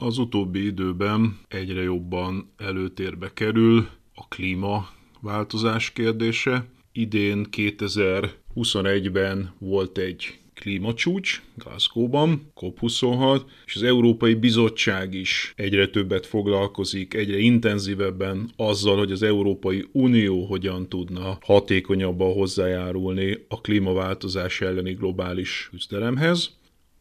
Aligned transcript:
Az 0.00 0.18
utóbbi 0.18 0.64
időben 0.64 1.38
egyre 1.48 1.82
jobban 1.82 2.52
előtérbe 2.56 3.32
kerül 3.34 3.88
a 4.14 4.28
klímaváltozás 4.28 5.92
kérdése. 5.92 6.66
Idén 6.92 7.46
2021-ben 7.56 9.54
volt 9.58 9.98
egy 9.98 10.38
klímacsúcs 10.54 11.42
Glasgow-ban, 11.56 12.52
COP26, 12.60 13.40
és 13.66 13.74
az 13.74 13.82
Európai 13.82 14.34
Bizottság 14.34 15.14
is 15.14 15.52
egyre 15.56 15.88
többet 15.88 16.26
foglalkozik, 16.26 17.14
egyre 17.14 17.38
intenzívebben 17.38 18.50
azzal, 18.56 18.96
hogy 18.96 19.12
az 19.12 19.22
Európai 19.22 19.88
Unió 19.92 20.44
hogyan 20.44 20.88
tudna 20.88 21.38
hatékonyabban 21.40 22.32
hozzájárulni 22.32 23.44
a 23.48 23.60
klímaváltozás 23.60 24.60
elleni 24.60 24.92
globális 24.92 25.68
küzdelemhez. 25.70 26.56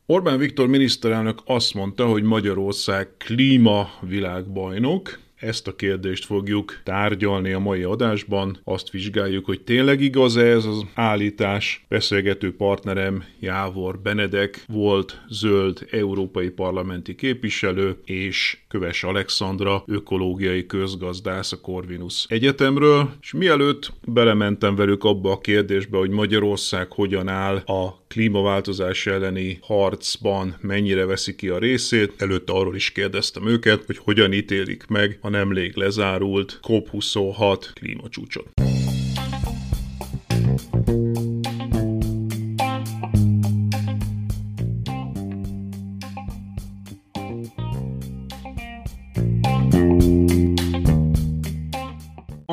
Orbán 0.10 0.38
Viktor 0.38 0.68
miniszterelnök 0.68 1.40
azt 1.46 1.74
mondta, 1.74 2.06
hogy 2.06 2.24
Magyarország 2.24 3.18
klímavilágbajnok, 3.18 5.20
ezt 5.40 5.68
a 5.68 5.76
kérdést 5.76 6.26
fogjuk 6.26 6.80
tárgyalni 6.84 7.52
a 7.52 7.60
mai 7.60 7.84
adásban. 7.84 8.60
Azt 8.64 8.90
vizsgáljuk, 8.90 9.46
hogy 9.46 9.62
tényleg 9.62 10.02
igaz-e 10.02 10.46
ez 10.46 10.66
az 10.66 10.86
állítás. 10.94 11.86
Beszélgető 11.90 12.56
partnerem 12.56 13.24
Jávor 13.40 14.00
Benedek 14.00 14.64
volt 14.68 15.22
zöld 15.30 15.88
európai 15.92 16.50
parlamenti 16.50 17.16
képviselő, 17.16 17.98
és 18.06 18.58
Köves 18.68 19.04
Alexandra 19.04 19.84
ökológiai 19.88 20.66
közgazdász 20.66 21.52
a 21.52 21.62
Corvinus 21.62 22.26
Egyetemről. 22.30 23.10
És 23.22 23.34
mielőtt 23.34 23.94
belementem 24.06 24.76
velük 24.76 25.04
abba 25.04 25.32
a 25.32 25.40
kérdésbe, 25.40 25.98
hogy 25.98 26.10
Magyarország 26.10 26.92
hogyan 26.92 27.28
áll 27.28 27.56
a 27.56 28.06
klímaváltozás 28.08 29.08
elleni 29.08 29.58
harcban 29.62 30.58
mennyire 30.62 31.06
veszi 31.06 31.36
ki 31.36 31.50
a 31.50 31.58
részét. 31.58 32.14
Előtte 32.18 32.54
arról 32.54 32.76
is 32.76 32.92
kérdeztem 32.92 33.48
őket, 33.48 33.86
hogy 33.86 33.98
hogyan 33.98 34.34
ítélik 34.34 34.88
meg 34.88 35.18
a 35.22 35.30
nemrég 35.30 35.76
lezárult 35.76 36.60
COP26 36.62 37.66
klímacsúcsot. 37.74 38.50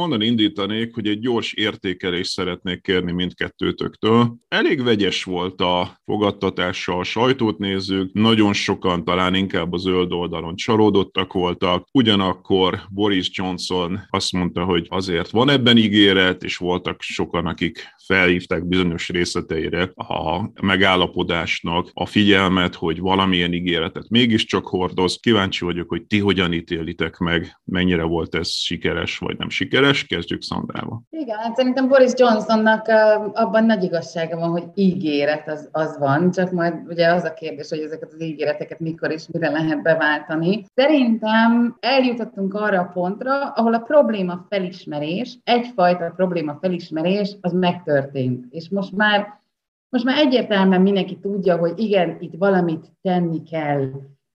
Onnan 0.05 0.23
indítanék, 0.23 0.95
hogy 0.95 1.09
egy 1.09 1.21
gyors 1.21 1.53
értékelést 1.53 2.31
szeretnék 2.31 2.83
kérni 2.83 3.13
mindkettőtöktől. 3.13 4.37
Elég 4.49 4.83
vegyes 4.83 5.25
volt 5.25 5.61
a 5.61 6.01
fogadtatása, 6.05 6.99
a 6.99 7.05
sajtót 7.05 7.59
nézzük, 7.59 8.13
nagyon 8.13 8.53
sokan 8.53 9.05
talán 9.05 9.35
inkább 9.35 9.73
a 9.73 9.77
zöld 9.77 10.13
oldalon 10.13 10.57
csalódottak 10.57 11.33
voltak, 11.33 11.89
ugyanakkor 11.93 12.81
Boris 12.91 13.31
Johnson 13.33 14.01
azt 14.11 14.33
mondta, 14.33 14.65
hogy 14.65 14.87
azért 14.91 15.31
van 15.31 15.51
ebben 15.51 15.77
ígéret, 15.77 16.43
és 16.43 16.57
voltak 16.57 17.03
sokan, 17.03 17.47
akik 17.47 17.87
felhívták 18.07 18.67
bizonyos 18.67 19.09
részleteire 19.09 19.91
a 19.95 20.51
megállapodásnak 20.63 21.91
a 21.93 22.07
figyelmet, 22.07 22.75
hogy 22.75 23.01
valamilyen 23.01 23.53
ígéretet 23.53 24.09
mégiscsak 24.09 24.67
hordoz. 24.67 25.19
Kíváncsi 25.21 25.65
vagyok, 25.65 25.89
hogy 25.89 26.07
ti 26.07 26.19
hogyan 26.19 26.53
ítélitek 26.53 27.19
meg, 27.19 27.61
mennyire 27.65 28.03
volt 28.03 28.35
ez 28.35 28.49
sikeres 28.49 29.19
vagy 29.19 29.39
nem 29.39 29.49
sikeres. 29.49 30.05
Kezdjük 30.05 30.43
Szandrával. 30.43 31.03
Igen, 31.11 31.39
hát 31.39 31.57
szerintem 31.57 31.89
Boris 31.89 32.13
Johnsonnak 32.17 32.87
abban 33.33 33.65
nagy 33.65 33.83
igazsága 33.83 34.39
van, 34.39 34.51
hogy 34.51 34.65
ígéret 34.75 35.49
az, 35.49 35.69
az 35.73 35.99
van, 35.99 36.31
csak 36.31 36.51
majd 36.51 36.75
ugye 36.89 37.13
az 37.13 37.25
a 37.25 37.35
kérdés, 37.35 37.69
hogy 37.69 37.81
ezeket 37.81 38.13
az 38.13 38.23
ígéreteket 38.23 38.81
mikor 38.81 39.11
és 39.11 39.25
mire 39.33 39.51
lehet 39.51 39.83
beváltani. 39.83 40.65
Szerintem 40.75 41.77
eljutottunk 41.81 42.55
arra 42.55 42.81
a 42.81 42.91
pontra, 42.93 43.49
ahol 43.49 43.75
a 43.75 43.79
probléma 43.79 44.47
felismerés, 44.49 45.39
egyfajta 45.45 46.13
probléma 46.17 46.59
felismerés, 46.61 47.37
az 47.41 47.53
megtörtént 47.53 47.94
történt. 47.95 48.47
És 48.51 48.69
most 48.69 48.93
már, 48.93 49.41
most 49.89 50.05
már 50.05 50.19
egyértelműen 50.19 50.83
mindenki 50.83 51.19
tudja, 51.19 51.57
hogy 51.57 51.79
igen, 51.79 52.17
itt 52.21 52.35
valamit 52.39 52.93
tenni 53.03 53.43
kell. 53.43 53.91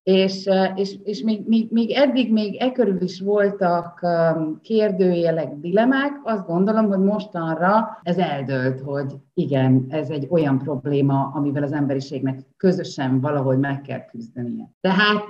És, 0.10 0.50
és, 0.76 0.96
és 1.04 1.22
még, 1.22 1.48
még, 1.48 1.68
még 1.72 1.92
eddig 1.92 2.32
még 2.32 2.56
e 2.62 2.72
körül 2.72 3.02
is 3.02 3.22
voltak 3.22 4.06
kérdőjelek, 4.62 5.54
dilemák, 5.56 6.22
azt 6.24 6.46
gondolom, 6.46 6.88
hogy 6.88 7.00
mostanra 7.00 8.00
ez 8.04 8.18
eldőlt, 8.18 8.82
hogy 8.82 9.16
igen, 9.34 9.86
ez 9.90 10.10
egy 10.10 10.28
olyan 10.30 10.58
probléma, 10.58 11.32
amivel 11.34 11.64
az 11.64 11.72
emberiségnek 11.72 12.40
közösen 12.58 13.20
valahogy 13.22 13.58
meg 13.58 13.82
kell 13.82 14.06
küzdenie. 14.06 14.70
Tehát 14.82 15.26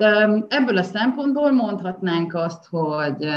ebből 0.48 0.78
a 0.78 0.84
szempontból 0.84 1.52
mondhatnánk 1.52 2.34
azt, 2.34 2.68
hogy 2.70 3.28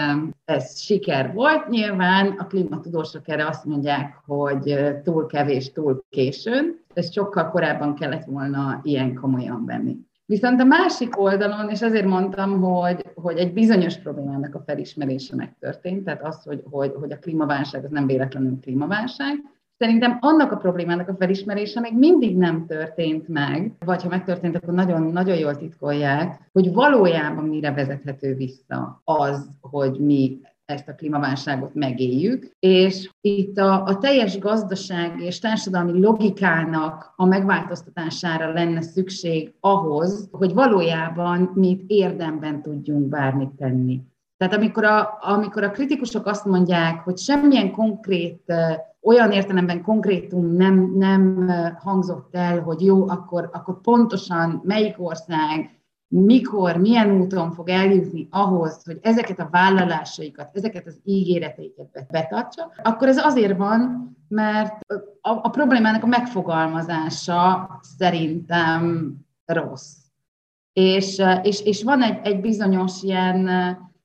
ez 0.44 0.80
siker 0.80 1.32
volt. 1.34 1.68
Nyilván 1.68 2.34
a 2.38 2.46
klímatudósok 2.46 3.28
erre 3.28 3.46
azt 3.46 3.64
mondják, 3.64 4.22
hogy 4.26 4.78
túl 5.04 5.26
kevés, 5.26 5.72
túl 5.72 6.04
későn, 6.10 6.80
ezt 6.94 7.12
sokkal 7.12 7.50
korábban 7.50 7.94
kellett 7.94 8.24
volna 8.24 8.80
ilyen 8.82 9.14
komolyan 9.14 9.64
venni. 9.66 9.96
Viszont 10.32 10.60
a 10.60 10.64
másik 10.64 11.20
oldalon, 11.20 11.68
és 11.68 11.82
azért 11.82 12.06
mondtam, 12.06 12.60
hogy, 12.60 13.06
hogy 13.14 13.38
egy 13.38 13.52
bizonyos 13.52 13.96
problémának 13.96 14.54
a 14.54 14.62
felismerése 14.66 15.36
megtörtént, 15.36 16.04
tehát 16.04 16.22
az, 16.26 16.42
hogy, 16.42 16.62
hogy, 16.70 16.92
hogy 17.00 17.12
a 17.12 17.18
klímaválság 17.18 17.84
az 17.84 17.90
nem 17.90 18.06
véletlenül 18.06 18.58
klímaválság, 18.60 19.34
Szerintem 19.78 20.18
annak 20.20 20.52
a 20.52 20.56
problémának 20.56 21.08
a 21.08 21.14
felismerése 21.14 21.80
még 21.80 21.98
mindig 21.98 22.36
nem 22.36 22.66
történt 22.66 23.28
meg, 23.28 23.72
vagy 23.84 24.02
ha 24.02 24.08
megtörtént, 24.08 24.56
akkor 24.56 24.74
nagyon, 24.74 25.02
nagyon 25.02 25.36
jól 25.36 25.56
titkolják, 25.56 26.48
hogy 26.52 26.72
valójában 26.72 27.44
mire 27.44 27.72
vezethető 27.72 28.34
vissza 28.34 29.02
az, 29.04 29.48
hogy 29.60 29.98
mi 29.98 30.40
ezt 30.72 30.88
a 30.88 30.94
klímaválságot 30.94 31.74
megéljük, 31.74 32.56
és 32.58 33.10
itt 33.20 33.58
a, 33.58 33.84
a 33.84 33.98
teljes 33.98 34.38
gazdaság 34.38 35.20
és 35.20 35.38
társadalmi 35.38 36.00
logikának 36.00 37.12
a 37.16 37.24
megváltoztatására 37.24 38.52
lenne 38.52 38.80
szükség 38.80 39.54
ahhoz, 39.60 40.28
hogy 40.30 40.54
valójában 40.54 41.50
mi 41.54 41.68
itt 41.68 41.90
érdemben 41.90 42.62
tudjunk 42.62 43.08
bármit 43.08 43.50
tenni. 43.50 44.00
Tehát 44.36 44.54
amikor 44.56 44.84
a, 44.84 45.18
amikor 45.20 45.62
a 45.62 45.70
kritikusok 45.70 46.26
azt 46.26 46.44
mondják, 46.44 47.00
hogy 47.00 47.18
semmilyen 47.18 47.72
konkrét, 47.72 48.52
olyan 49.02 49.32
értelemben 49.32 49.82
konkrétum 49.82 50.56
nem, 50.56 50.92
nem 50.94 51.50
hangzott 51.78 52.34
el, 52.34 52.60
hogy 52.60 52.84
jó, 52.84 53.08
akkor, 53.08 53.50
akkor 53.52 53.80
pontosan 53.80 54.60
melyik 54.64 54.94
ország, 54.98 55.81
mikor, 56.12 56.76
milyen 56.76 57.20
úton 57.20 57.52
fog 57.52 57.68
eljutni 57.68 58.28
ahhoz, 58.30 58.84
hogy 58.84 58.98
ezeket 59.02 59.38
a 59.38 59.48
vállalásaikat, 59.50 60.50
ezeket 60.52 60.86
az 60.86 61.00
ígéreteiket 61.04 62.06
betartsa, 62.10 62.72
akkor 62.82 63.08
ez 63.08 63.24
azért 63.24 63.56
van, 63.56 64.10
mert 64.28 64.80
a, 65.20 65.30
a 65.30 65.48
problémának 65.48 66.02
a 66.02 66.06
megfogalmazása 66.06 67.70
szerintem 67.80 69.12
rossz. 69.44 69.96
És, 70.72 71.22
és, 71.42 71.60
és 71.64 71.82
van 71.82 72.02
egy, 72.02 72.18
egy 72.22 72.40
bizonyos 72.40 73.02
ilyen 73.02 73.48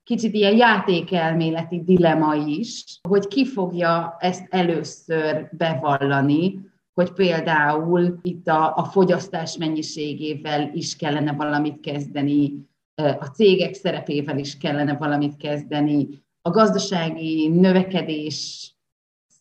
kicsit 0.04 0.34
ilyen 0.34 0.56
játékelméleti 0.56 1.84
dilema 1.84 2.36
is, 2.36 3.00
hogy 3.10 3.28
ki 3.28 3.46
fogja 3.46 4.16
ezt 4.20 4.48
először 4.50 5.50
bevallani, 5.52 6.60
hogy 6.98 7.12
például 7.14 8.20
itt 8.22 8.48
a, 8.48 8.76
a 8.76 8.84
fogyasztás 8.84 9.58
mennyiségével 9.58 10.72
is 10.74 10.96
kellene 10.96 11.32
valamit 11.32 11.80
kezdeni, 11.80 12.66
a 12.96 13.26
cégek 13.26 13.74
szerepével 13.74 14.38
is 14.38 14.58
kellene 14.58 14.94
valamit 14.94 15.36
kezdeni, 15.36 16.08
a 16.42 16.50
gazdasági 16.50 17.48
növekedés 17.48 18.72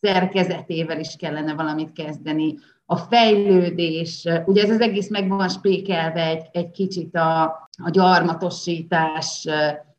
szerkezetével 0.01 0.99
is 0.99 1.15
kellene 1.15 1.53
valamit 1.53 1.91
kezdeni, 1.91 2.55
a 2.85 2.95
fejlődés, 2.95 4.27
ugye 4.45 4.63
ez 4.63 4.69
az 4.69 4.81
egész 4.81 5.09
meg 5.09 5.27
van 5.29 5.49
spékelve 5.49 6.27
egy, 6.27 6.45
egy 6.51 6.71
kicsit 6.71 7.15
a, 7.15 7.43
a 7.83 7.89
gyarmatosítás 7.89 9.47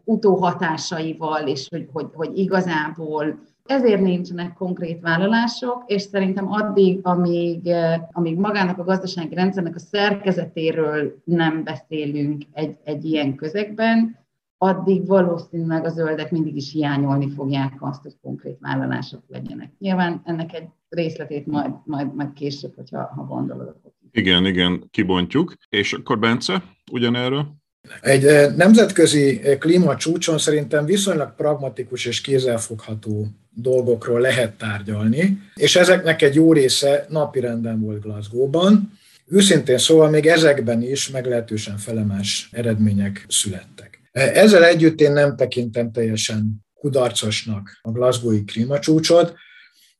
utóhatásaival, 0.04 1.46
és 1.46 1.66
hogy, 1.70 1.88
hogy, 1.92 2.06
hogy 2.12 2.38
igazából 2.38 3.38
ezért 3.68 4.00
nincsenek 4.00 4.52
konkrét 4.52 5.00
vállalások, 5.00 5.84
és 5.86 6.02
szerintem 6.02 6.52
addig, 6.52 7.00
amíg, 7.02 7.70
amíg 8.12 8.36
magának 8.36 8.78
a 8.78 8.84
gazdasági 8.84 9.34
rendszernek 9.34 9.74
a 9.74 9.78
szerkezetéről 9.78 11.22
nem 11.24 11.64
beszélünk 11.64 12.42
egy, 12.52 12.76
egy 12.84 13.04
ilyen 13.04 13.34
közegben, 13.34 14.26
addig 14.58 15.06
valószínűleg 15.06 15.84
a 15.84 15.88
zöldek 15.88 16.30
mindig 16.30 16.56
is 16.56 16.72
hiányolni 16.72 17.30
fogják 17.30 17.72
azt, 17.80 18.02
hogy 18.02 18.16
konkrét 18.22 18.56
vállalások 18.60 19.22
legyenek. 19.28 19.70
Nyilván 19.78 20.22
ennek 20.24 20.54
egy 20.54 20.68
részletét 20.88 21.46
majd, 21.46 21.72
majd, 21.84 22.14
majd 22.14 22.32
később, 22.32 22.72
hogyha 22.76 23.12
ha 23.16 23.24
gondolod. 23.24 23.76
Igen, 24.10 24.46
igen, 24.46 24.88
kibontjuk. 24.90 25.54
És 25.68 25.92
akkor 25.92 26.18
Bence, 26.18 26.62
ugyanerről? 26.92 27.56
Egy 28.00 28.24
eh, 28.24 28.54
nemzetközi 28.56 29.40
eh, 29.42 29.56
klímacsúcson 29.58 30.38
szerintem 30.38 30.84
viszonylag 30.84 31.34
pragmatikus 31.34 32.06
és 32.06 32.20
kézzelfogható 32.20 33.26
dolgokról 33.60 34.20
lehet 34.20 34.52
tárgyalni, 34.52 35.38
és 35.54 35.76
ezeknek 35.76 36.22
egy 36.22 36.34
jó 36.34 36.52
része 36.52 37.06
napirenden 37.08 37.80
volt 37.80 38.00
Glasgow-ban. 38.00 38.98
Őszintén 39.26 39.78
szóval 39.78 40.10
még 40.10 40.26
ezekben 40.26 40.82
is 40.82 41.10
meglehetősen 41.10 41.76
felemás 41.76 42.48
eredmények 42.52 43.24
születtek. 43.28 44.00
Eh, 44.12 44.36
ezzel 44.36 44.64
együtt 44.64 45.00
én 45.00 45.12
nem 45.12 45.36
tekintem 45.36 45.92
teljesen 45.92 46.66
kudarcosnak 46.74 47.78
a 47.82 47.90
Glasgow-i 47.90 48.44
klímacsúcsot. 48.44 49.34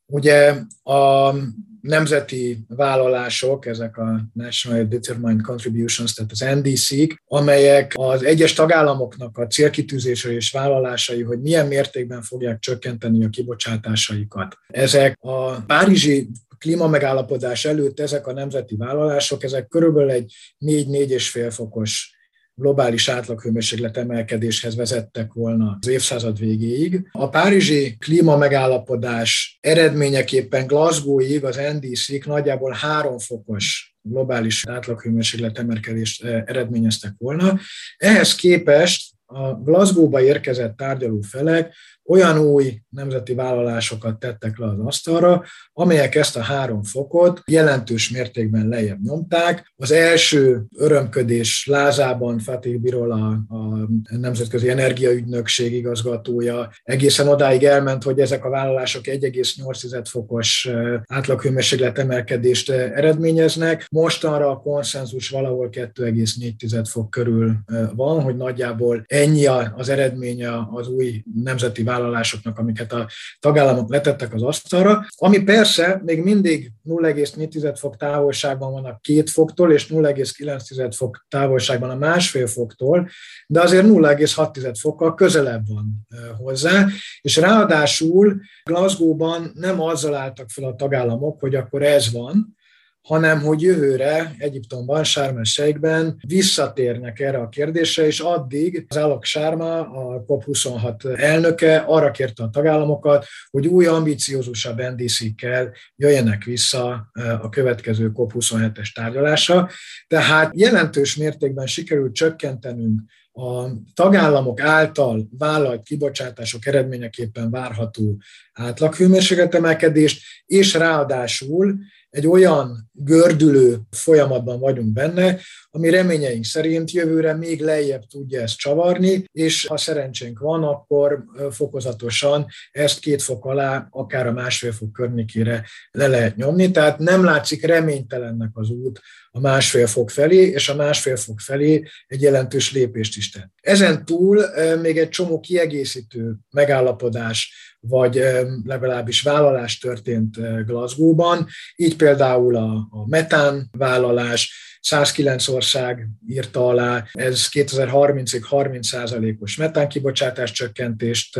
Ugye 0.05 0.53
a 0.83 1.33
nemzeti 1.81 2.65
vállalások, 2.67 3.65
ezek 3.65 3.97
a 3.97 4.21
National 4.33 4.83
Determined 4.83 5.41
Contributions, 5.41 6.13
tehát 6.13 6.31
az 6.31 6.39
NDC-k, 6.39 7.21
amelyek 7.25 7.93
az 7.95 8.23
egyes 8.23 8.53
tagállamoknak 8.53 9.37
a 9.37 9.47
célkitűzése 9.47 10.31
és 10.31 10.51
vállalásai, 10.51 11.21
hogy 11.21 11.41
milyen 11.41 11.67
mértékben 11.67 12.21
fogják 12.21 12.59
csökkenteni 12.59 13.25
a 13.25 13.29
kibocsátásaikat. 13.29 14.55
Ezek 14.67 15.17
a 15.19 15.61
Párizsi 15.61 16.29
klímamegállapodás 16.57 17.65
előtt 17.65 17.99
ezek 17.99 18.27
a 18.27 18.33
nemzeti 18.33 18.75
vállalások, 18.75 19.43
ezek 19.43 19.67
körülbelül 19.67 20.09
egy 20.09 20.33
4-4,5 20.65 21.47
fokos 21.51 22.18
globális 22.59 23.09
átlaghőmérséklet 23.09 23.97
emelkedéshez 23.97 24.75
vezettek 24.75 25.33
volna 25.33 25.77
az 25.81 25.87
évszázad 25.87 26.39
végéig. 26.39 27.07
A 27.11 27.29
párizsi 27.29 27.95
klíma 27.97 28.37
megállapodás 28.37 29.57
eredményeképpen 29.61 30.67
Glasgow-ig 30.67 31.43
az 31.43 31.59
NDC-k 31.73 32.25
nagyjából 32.25 32.71
három 32.71 33.17
fokos 33.17 33.95
globális 34.01 34.67
átlaghőmérséklet 34.67 35.57
emelkedést 35.57 36.23
eh, 36.23 36.43
eredményeztek 36.45 37.13
volna. 37.17 37.59
Ehhez 37.97 38.35
képest 38.35 39.13
a 39.25 39.53
Glasgow-ba 39.53 40.21
érkezett 40.21 40.77
tárgyaló 40.77 41.21
felek 41.21 41.75
olyan 42.09 42.37
új 42.37 42.81
nemzeti 42.89 43.33
vállalásokat 43.33 44.19
tettek 44.19 44.57
le 44.57 44.65
az 44.65 44.79
asztalra, 44.79 45.43
amelyek 45.73 46.15
ezt 46.15 46.37
a 46.37 46.41
három 46.41 46.83
fokot 46.83 47.41
jelentős 47.45 48.09
mértékben 48.09 48.67
lejjebb 48.67 49.01
nyomták. 49.03 49.73
Az 49.75 49.91
első 49.91 50.63
örömködés 50.77 51.67
lázában 51.67 52.39
Fatih 52.39 52.77
Birol, 52.77 53.11
a, 53.11 53.55
a 53.55 53.87
Nemzetközi 54.17 54.69
Energiaügynökség 54.69 55.73
igazgatója 55.73 56.69
egészen 56.83 57.27
odáig 57.27 57.63
elment, 57.63 58.03
hogy 58.03 58.19
ezek 58.19 58.45
a 58.45 58.49
vállalások 58.49 59.03
1,8 59.05 60.05
fokos 60.09 60.69
átlaghőmérséklet 61.05 61.97
emelkedést 61.97 62.69
eredményeznek. 62.71 63.87
Mostanra 63.91 64.49
a 64.49 64.59
konszenzus 64.59 65.29
valahol 65.29 65.69
2,4 65.71 66.85
fok 66.89 67.09
körül 67.09 67.55
van, 67.95 68.21
hogy 68.21 68.35
nagyjából 68.35 69.03
ennyi 69.07 69.45
az 69.75 69.89
eredménye 69.89 70.49
az 70.71 70.87
új 70.87 71.23
nemzeti 71.43 71.83
vállalásoknak, 71.83 71.97
vállalásoknak, 71.99 72.57
amiket 72.57 72.93
a 72.93 73.07
tagállamok 73.39 73.89
letettek 73.89 74.33
az 74.33 74.43
asztalra, 74.43 75.05
ami 75.15 75.43
persze 75.43 76.01
még 76.05 76.23
mindig 76.23 76.71
0,4 76.85 77.75
fok 77.79 77.97
távolságban 77.97 78.71
van 78.71 78.85
a 78.85 78.99
két 79.01 79.29
foktól, 79.29 79.71
és 79.71 79.87
0,9 79.87 80.91
fok 80.95 81.25
távolságban 81.29 81.89
a 81.89 81.95
másfél 81.95 82.47
foktól, 82.47 83.09
de 83.47 83.61
azért 83.61 83.85
0,6 83.85 84.77
fokkal 84.79 85.13
közelebb 85.13 85.67
van 85.67 86.07
hozzá, 86.37 86.87
és 87.21 87.37
ráadásul 87.37 88.41
Glasgow-ban 88.63 89.51
nem 89.53 89.81
azzal 89.81 90.15
álltak 90.15 90.49
fel 90.49 90.63
a 90.63 90.75
tagállamok, 90.75 91.39
hogy 91.39 91.55
akkor 91.55 91.83
ez 91.83 92.11
van, 92.11 92.57
hanem 93.01 93.41
hogy 93.41 93.61
jövőre 93.61 94.35
Egyiptomban, 94.37 95.03
Sármel 95.03 95.43
Sheikben 95.43 96.19
visszatérnek 96.27 97.19
erre 97.19 97.37
a 97.37 97.49
kérdésre, 97.49 98.05
és 98.05 98.19
addig 98.19 98.85
az 98.87 98.97
Alok 98.97 99.23
Sárma, 99.23 99.79
a 99.79 100.23
COP26 100.27 101.17
elnöke 101.19 101.77
arra 101.77 102.11
kérte 102.11 102.43
a 102.43 102.49
tagállamokat, 102.49 103.25
hogy 103.49 103.67
új 103.67 103.85
ambiciózusabb 103.85 104.81
NDC-kkel 104.81 105.73
jöjjenek 105.95 106.43
vissza 106.43 107.09
a 107.41 107.49
következő 107.49 108.11
COP27-es 108.15 108.93
tárgyalásra. 108.93 109.69
Tehát 110.07 110.51
jelentős 110.55 111.15
mértékben 111.15 111.67
sikerült 111.67 112.13
csökkentenünk 112.13 113.01
a 113.31 113.69
tagállamok 113.93 114.61
által 114.61 115.27
vállalt 115.37 115.83
kibocsátások 115.83 116.65
eredményeképpen 116.65 117.51
várható 117.51 118.17
átlaghőmérsékletemelkedést, 118.53 120.21
és 120.45 120.73
ráadásul 120.73 121.79
egy 122.09 122.27
olyan 122.27 122.89
gördülő 122.93 123.79
folyamatban 123.91 124.59
vagyunk 124.59 124.93
benne, 124.93 125.39
ami 125.71 125.89
reményeink 125.89 126.45
szerint 126.45 126.91
jövőre 126.91 127.33
még 127.33 127.61
lejjebb 127.61 128.03
tudja 128.03 128.41
ezt 128.41 128.57
csavarni, 128.57 129.23
és 129.31 129.65
ha 129.65 129.77
szerencsénk 129.77 130.39
van, 130.39 130.63
akkor 130.63 131.23
fokozatosan 131.51 132.45
ezt 132.71 132.99
két 132.99 133.21
fok 133.21 133.45
alá, 133.45 133.87
akár 133.89 134.27
a 134.27 134.31
másfél 134.31 134.71
fok 134.71 134.93
környékére 134.93 135.65
le 135.91 136.07
lehet 136.07 136.35
nyomni. 136.35 136.71
Tehát 136.71 136.99
nem 136.99 137.23
látszik 137.23 137.65
reménytelennek 137.65 138.49
az 138.53 138.69
út 138.69 138.99
a 139.31 139.39
másfél 139.39 139.87
fok 139.87 140.09
felé, 140.09 140.37
és 140.37 140.69
a 140.69 140.75
másfél 140.75 141.15
fok 141.15 141.39
felé 141.39 141.83
egy 142.07 142.21
jelentős 142.21 142.71
lépést 142.71 143.17
is 143.17 143.31
tett. 143.31 143.51
Ezen 143.61 144.05
túl 144.05 144.45
még 144.81 144.97
egy 144.97 145.09
csomó 145.09 145.39
kiegészítő 145.39 146.35
megállapodás 146.49 147.53
vagy 147.79 148.23
legalábbis 148.63 149.21
vállalás 149.21 149.77
történt 149.77 150.37
Glasgow-ban, 150.65 151.47
így 151.75 151.95
például 151.95 152.55
a, 152.55 152.87
a 152.89 153.07
metán 153.07 153.69
vállalás, 153.71 154.68
109 154.81 155.47
ország 155.47 156.07
írta 156.27 156.67
alá, 156.67 157.05
ez 157.11 157.47
2030-ig 157.51 158.41
30%-os 158.49 159.57
metánkibocsátás 159.57 160.51
csökkentést 160.51 161.39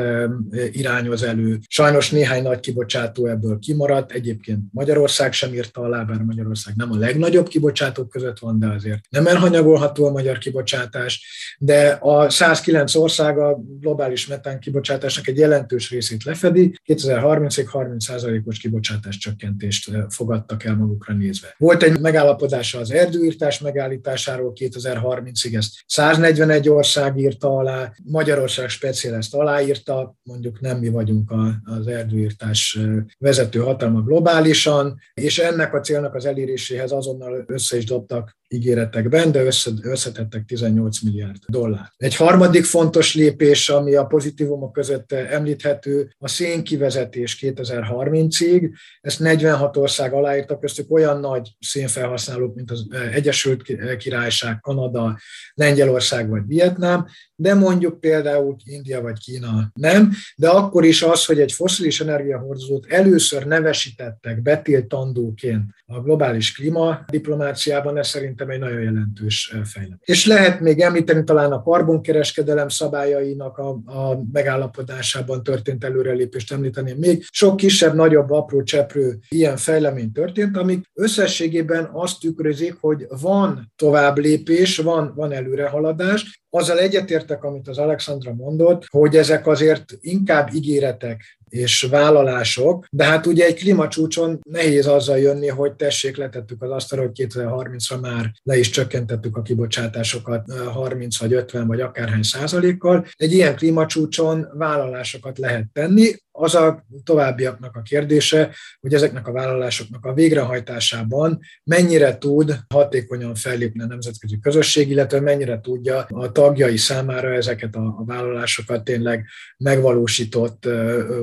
irányoz 0.71 1.23
elő. 1.23 1.59
Sajnos 1.67 2.09
néhány 2.09 2.43
nagy 2.43 2.59
kibocsátó 2.59 3.27
ebből 3.27 3.59
kimaradt, 3.59 4.11
egyébként 4.11 4.59
Magyarország 4.71 5.33
sem 5.33 5.53
írta 5.53 5.81
alá, 5.81 6.03
bár 6.03 6.19
Magyarország 6.19 6.73
nem 6.75 6.91
a 6.91 6.97
legnagyobb 6.97 7.47
kibocsátók 7.47 8.09
között 8.09 8.39
van, 8.39 8.59
de 8.59 8.67
azért 8.67 8.99
nem 9.09 9.27
elhanyagolható 9.27 10.05
a 10.05 10.11
magyar 10.11 10.37
kibocsátás, 10.37 11.25
de 11.59 11.97
a 11.99 12.29
109 12.29 12.95
ország 12.95 13.37
a 13.37 13.59
globális 13.79 14.27
metánkibocsátásnak 14.27 15.27
egy 15.27 15.37
jelentős 15.37 15.89
részét 15.89 16.23
lefedi, 16.23 16.79
2030-ig 16.85 17.67
30%-os 17.73 18.59
kibocsátás 18.59 19.17
csökkentést 19.17 19.91
fogadtak 20.09 20.63
el 20.63 20.75
magukra 20.75 21.13
nézve. 21.13 21.55
Volt 21.57 21.83
egy 21.83 21.99
megállapodása 21.99 22.79
az 22.79 22.91
erdő 22.91 23.27
erdőírtás 23.29 23.59
megállításáról 23.59 24.53
2030-ig 24.55 25.55
ezt 25.55 25.73
141 25.85 26.69
ország 26.69 27.17
írta 27.17 27.57
alá, 27.57 27.91
Magyarország 28.03 28.69
speciál 28.69 29.15
ezt 29.15 29.33
aláírta, 29.33 30.15
mondjuk 30.23 30.59
nem 30.59 30.77
mi 30.77 30.89
vagyunk 30.89 31.33
az 31.63 31.87
erdőírtás 31.87 32.79
vezető 33.17 33.59
hatalma 33.59 34.01
globálisan, 34.01 34.99
és 35.13 35.39
ennek 35.39 35.73
a 35.73 35.79
célnak 35.79 36.15
az 36.15 36.25
eléréséhez 36.25 36.91
azonnal 36.91 37.43
össze 37.47 37.77
is 37.77 37.85
dobtak 37.85 38.37
ígéretekben, 38.47 39.31
de 39.31 39.43
összetettek 39.81 40.45
18 40.45 41.01
milliárd 41.01 41.37
dollár. 41.47 41.93
Egy 41.97 42.15
harmadik 42.15 42.63
fontos 42.63 43.15
lépés, 43.15 43.69
ami 43.69 43.95
a 43.95 44.05
pozitívumok 44.05 44.71
között 44.71 45.11
említhető, 45.11 46.13
a 46.17 46.27
szénkivezetés 46.27 47.37
2030-ig. 47.41 48.69
Ezt 49.01 49.19
46 49.19 49.77
ország 49.77 50.13
aláírta, 50.13 50.59
köztük 50.59 50.91
olyan 50.91 51.19
nagy 51.19 51.49
szénfelhasználók, 51.59 52.55
mint 52.55 52.71
az 52.71 52.87
Egyesült 53.19 53.63
Királyság, 53.97 54.59
Kanada, 54.61 55.19
Lengyelország 55.53 56.29
vagy 56.29 56.41
Vietnám, 56.47 57.07
de 57.35 57.53
mondjuk 57.53 57.99
például 57.99 58.55
India 58.63 59.01
vagy 59.01 59.19
Kína 59.19 59.71
nem, 59.73 60.11
de 60.35 60.49
akkor 60.49 60.85
is 60.85 61.01
az, 61.01 61.25
hogy 61.25 61.39
egy 61.39 61.51
foszilis 61.51 62.01
energiahordozót 62.01 62.85
először 62.85 63.45
nevesítettek 63.45 64.41
betiltandóként 64.41 65.63
a 65.85 65.99
globális 65.99 66.53
klímadiplomáciában, 66.53 67.97
ez 67.97 68.07
szerintem 68.07 68.49
egy 68.49 68.59
nagyon 68.59 68.81
jelentős 68.81 69.55
fejlemény. 69.63 69.99
És 70.03 70.25
lehet 70.25 70.59
még 70.59 70.79
említeni 70.79 71.23
talán 71.23 71.51
a 71.51 71.63
karbonkereskedelem 71.63 72.69
szabályainak 72.69 73.57
a, 73.57 73.69
a 73.69 74.21
megállapodásában 74.31 75.43
történt 75.43 75.83
előrelépést 75.83 76.51
említeni. 76.51 76.93
Még 76.97 77.25
sok 77.31 77.57
kisebb, 77.57 77.95
nagyobb, 77.95 78.31
apró 78.31 78.63
cseprő 78.63 79.19
ilyen 79.29 79.57
fejlemény 79.57 80.11
történt, 80.11 80.57
amik 80.57 80.89
összességében 80.93 81.89
azt 81.93 82.19
tükrözik, 82.19 82.75
hogy 82.79 83.05
van 83.09 83.71
tovább 83.75 84.17
lépés, 84.17 84.77
van, 84.77 85.13
van 85.15 85.31
előrehaladás, 85.31 86.43
azzal 86.49 86.79
egyetértek, 86.79 87.43
amit 87.43 87.67
az 87.67 87.77
Alexandra 87.77 88.33
mondott, 88.33 88.85
hogy 88.87 89.15
ezek 89.15 89.47
azért 89.47 89.97
inkább 90.01 90.53
ígéretek, 90.53 91.39
és 91.49 91.81
vállalások, 91.81 92.85
de 92.91 93.03
hát 93.03 93.25
ugye 93.25 93.45
egy 93.45 93.55
klímacsúcson 93.55 94.39
nehéz 94.49 94.87
azzal 94.87 95.17
jönni, 95.17 95.47
hogy 95.47 95.73
tessék, 95.73 96.17
letettük 96.17 96.61
az 96.61 96.69
asztalra, 96.69 97.05
hogy 97.05 97.27
2030-ra 97.33 98.01
már 98.01 98.31
le 98.43 98.57
is 98.57 98.69
csökkentettük 98.69 99.37
a 99.37 99.41
kibocsátásokat 99.41 100.53
30 100.53 101.17
vagy 101.17 101.33
50 101.33 101.67
vagy 101.67 101.81
akárhány 101.81 102.23
százalékkal. 102.23 103.05
Egy 103.15 103.31
ilyen 103.31 103.55
klímacsúcson 103.55 104.47
vállalásokat 104.53 105.37
lehet 105.37 105.65
tenni, 105.73 106.15
az 106.39 106.55
a 106.55 106.85
továbbiaknak 107.03 107.75
a 107.75 107.81
kérdése, 107.81 108.55
hogy 108.79 108.93
ezeknek 108.93 109.27
a 109.27 109.31
vállalásoknak 109.31 110.05
a 110.05 110.13
végrehajtásában 110.13 111.39
mennyire 111.63 112.17
tud 112.17 112.59
hatékonyan 112.69 113.35
fellépni 113.35 113.81
a 113.81 113.85
nemzetközi 113.85 114.39
közösség, 114.39 114.89
illetve 114.89 115.19
mennyire 115.19 115.59
tudja 115.61 116.05
a 116.09 116.31
tagjai 116.39 116.77
számára 116.77 117.33
ezeket 117.33 117.75
a 117.75 118.03
vállalásokat 118.05 118.83
tényleg 118.83 119.25
megvalósított 119.57 120.63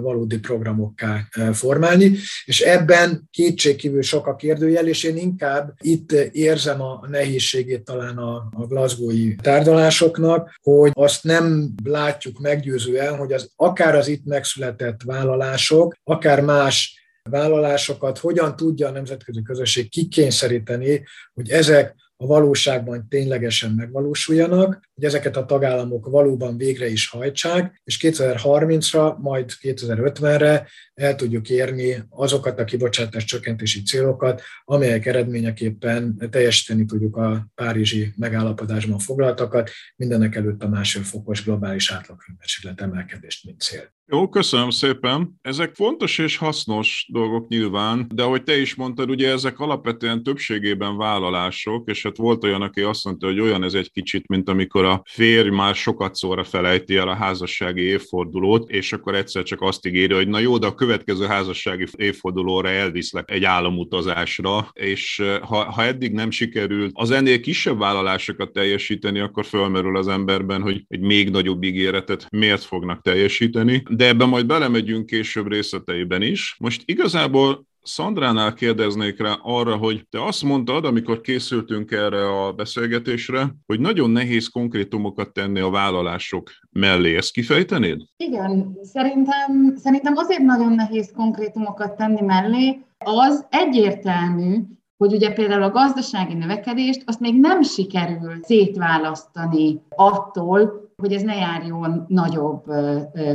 valódi 0.00 0.38
programokká 0.38 1.28
formálni, 1.52 2.18
és 2.44 2.60
ebben 2.60 3.28
kétségkívül 3.30 4.02
sok 4.02 4.26
a 4.26 4.36
kérdőjel, 4.36 4.86
és 4.86 5.02
én 5.02 5.16
inkább 5.16 5.74
itt 5.80 6.12
érzem 6.32 6.80
a 6.80 7.06
nehézségét 7.08 7.84
talán 7.84 8.16
a, 8.16 8.34
a 8.52 8.66
glasgowi 8.66 9.34
tárgyalásoknak, 9.42 10.54
hogy 10.62 10.90
azt 10.94 11.24
nem 11.24 11.74
látjuk 11.84 12.38
meggyőzően, 12.38 13.16
hogy 13.16 13.32
az 13.32 13.50
akár 13.56 13.94
az 13.94 14.08
itt 14.08 14.24
megszületett 14.24 15.00
vállalások, 15.04 15.94
akár 16.04 16.40
más 16.40 17.04
vállalásokat 17.30 18.18
hogyan 18.18 18.56
tudja 18.56 18.88
a 18.88 18.90
nemzetközi 18.90 19.42
közösség 19.42 19.90
kikényszeríteni, 19.90 21.04
hogy 21.34 21.50
ezek 21.50 21.94
a 22.16 22.26
valóságban 22.26 23.08
ténylegesen 23.08 23.70
megvalósuljanak, 23.70 24.80
hogy 24.94 25.04
ezeket 25.04 25.36
a 25.36 25.44
tagállamok 25.44 26.06
valóban 26.06 26.56
végre 26.56 26.88
is 26.88 27.08
hajtsák, 27.08 27.80
és 27.84 27.98
2030-ra, 28.02 29.18
majd 29.18 29.50
2050-re 29.60 30.68
el 30.94 31.14
tudjuk 31.14 31.50
érni 31.50 32.04
azokat 32.08 32.58
a 32.58 32.64
kibocsátás 32.64 33.24
csökkentési 33.24 33.82
célokat, 33.82 34.42
amelyek 34.64 35.06
eredményeképpen 35.06 36.28
teljesíteni 36.30 36.84
tudjuk 36.84 37.16
a 37.16 37.46
párizsi 37.54 38.12
megállapodásban 38.16 38.98
foglaltakat, 38.98 39.70
mindenek 39.96 40.34
előtt 40.34 40.62
a 40.62 40.68
másodfokos 40.68 41.44
globális 41.44 41.92
átlaghőmérséklet 41.92 42.80
emelkedést, 42.80 43.44
mint 43.44 43.60
cél. 43.60 43.95
Jó, 44.08 44.28
köszönöm 44.28 44.70
szépen. 44.70 45.38
Ezek 45.42 45.74
fontos 45.74 46.18
és 46.18 46.36
hasznos 46.36 47.06
dolgok 47.12 47.48
nyilván, 47.48 48.06
de 48.14 48.22
ahogy 48.22 48.42
te 48.42 48.60
is 48.60 48.74
mondtad, 48.74 49.10
ugye 49.10 49.30
ezek 49.30 49.58
alapvetően 49.58 50.22
többségében 50.22 50.96
vállalások, 50.96 51.90
és 51.90 52.02
hát 52.02 52.16
volt 52.16 52.44
olyan, 52.44 52.62
aki 52.62 52.80
azt 52.80 53.04
mondta, 53.04 53.26
hogy 53.26 53.40
olyan 53.40 53.62
ez 53.62 53.74
egy 53.74 53.90
kicsit, 53.90 54.28
mint 54.28 54.48
amikor 54.48 54.84
a 54.84 55.02
férj 55.04 55.48
már 55.48 55.74
sokat 55.74 56.14
szóra 56.14 56.44
felejti 56.44 56.96
el 56.96 57.08
a 57.08 57.14
házassági 57.14 57.80
évfordulót, 57.80 58.70
és 58.70 58.92
akkor 58.92 59.14
egyszer 59.14 59.42
csak 59.42 59.62
azt 59.62 59.86
ígéri, 59.86 60.14
hogy 60.14 60.28
na 60.28 60.38
jó, 60.38 60.58
de 60.58 60.66
a 60.66 60.74
következő 60.74 61.24
házassági 61.24 61.86
évfordulóra 61.96 62.68
elviszlek 62.68 63.30
egy 63.30 63.44
államutazásra, 63.44 64.70
és 64.72 65.22
ha, 65.42 65.72
ha 65.72 65.82
eddig 65.82 66.12
nem 66.12 66.30
sikerült 66.30 66.90
az 66.94 67.10
ennél 67.10 67.40
kisebb 67.40 67.78
vállalásokat 67.78 68.52
teljesíteni, 68.52 69.20
akkor 69.20 69.44
fölmerül 69.44 69.96
az 69.96 70.08
emberben, 70.08 70.62
hogy 70.62 70.84
egy 70.88 71.00
még 71.00 71.30
nagyobb 71.30 71.62
ígéretet 71.62 72.26
miért 72.30 72.64
fognak 72.64 73.02
teljesíteni 73.02 73.82
de 73.96 74.06
ebben 74.06 74.28
majd 74.28 74.46
belemegyünk 74.46 75.06
később 75.06 75.48
részleteiben 75.48 76.22
is. 76.22 76.56
Most 76.58 76.82
igazából 76.84 77.66
Szandránál 77.82 78.54
kérdeznék 78.54 79.20
rá 79.20 79.38
arra, 79.42 79.76
hogy 79.76 80.06
te 80.10 80.24
azt 80.24 80.42
mondtad, 80.42 80.84
amikor 80.84 81.20
készültünk 81.20 81.90
erre 81.90 82.44
a 82.44 82.52
beszélgetésre, 82.52 83.54
hogy 83.66 83.80
nagyon 83.80 84.10
nehéz 84.10 84.48
konkrétumokat 84.48 85.32
tenni 85.32 85.60
a 85.60 85.70
vállalások 85.70 86.50
mellé. 86.70 87.16
Ezt 87.16 87.32
kifejtenéd? 87.32 88.02
Igen, 88.16 88.78
szerintem, 88.82 89.74
szerintem 89.76 90.16
azért 90.16 90.42
nagyon 90.42 90.72
nehéz 90.72 91.12
konkrétumokat 91.14 91.96
tenni 91.96 92.20
mellé, 92.20 92.80
az 92.98 93.46
egyértelmű, 93.50 94.60
hogy 94.96 95.12
ugye 95.12 95.32
például 95.32 95.62
a 95.62 95.70
gazdasági 95.70 96.34
növekedést 96.34 97.02
azt 97.04 97.20
még 97.20 97.40
nem 97.40 97.62
sikerül 97.62 98.38
szétválasztani 98.42 99.80
attól, 99.88 100.85
hogy 100.96 101.12
ez 101.12 101.22
ne 101.22 101.34
járjon 101.34 102.04
nagyobb 102.08 102.64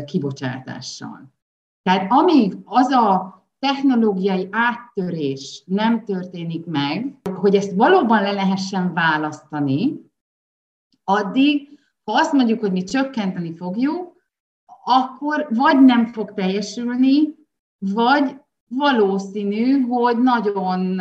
kibocsátással. 0.06 1.34
Tehát 1.82 2.12
amíg 2.12 2.58
az 2.64 2.92
a 2.92 3.40
technológiai 3.60 4.48
áttörés 4.52 5.64
nem 5.66 6.04
történik 6.04 6.66
meg, 6.66 7.16
hogy 7.34 7.56
ezt 7.56 7.72
valóban 7.72 8.22
le 8.22 8.32
lehessen 8.32 8.94
választani, 8.94 10.10
addig, 11.04 11.80
ha 12.04 12.14
azt 12.14 12.34
mondjuk, 12.34 12.60
hogy 12.60 12.72
mi 12.72 12.84
csökkenteni 12.84 13.56
fogjuk, 13.56 14.16
akkor 14.84 15.48
vagy 15.50 15.82
nem 15.82 16.06
fog 16.06 16.34
teljesülni, 16.34 17.36
vagy 17.78 18.41
valószínű, 18.76 19.82
hogy 19.82 20.18
nagyon, 20.18 20.96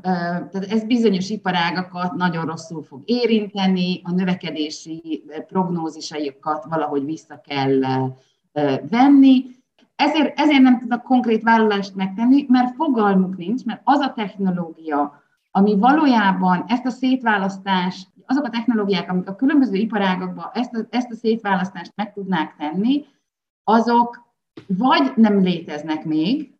tehát 0.00 0.66
ez 0.68 0.84
bizonyos 0.84 1.30
iparágakat 1.30 2.12
nagyon 2.12 2.46
rosszul 2.46 2.82
fog 2.82 3.02
érinteni, 3.04 4.00
a 4.04 4.10
növekedési 4.10 5.24
prognózisaikat 5.46 6.64
valahogy 6.64 7.04
vissza 7.04 7.40
kell 7.46 7.80
venni. 8.90 9.44
Ezért, 9.96 10.38
ezért 10.38 10.62
nem 10.62 10.78
tudnak 10.78 11.02
konkrét 11.02 11.42
vállalást 11.42 11.94
megtenni, 11.94 12.44
mert 12.48 12.74
fogalmuk 12.74 13.36
nincs, 13.36 13.64
mert 13.64 13.80
az 13.84 14.00
a 14.00 14.12
technológia, 14.12 15.22
ami 15.50 15.78
valójában 15.78 16.64
ezt 16.66 16.86
a 16.86 16.90
szétválasztást, 16.90 18.08
azok 18.26 18.44
a 18.44 18.50
technológiák, 18.50 19.10
amik 19.10 19.28
a 19.28 19.34
különböző 19.34 19.74
iparágakban 19.74 20.50
ezt 20.52 20.74
a, 20.74 20.86
ezt 20.90 21.10
a 21.10 21.14
szétválasztást 21.14 21.92
meg 21.94 22.12
tudnák 22.12 22.54
tenni, 22.58 23.04
azok 23.64 24.22
vagy 24.66 25.12
nem 25.16 25.40
léteznek 25.40 26.04
még, 26.04 26.53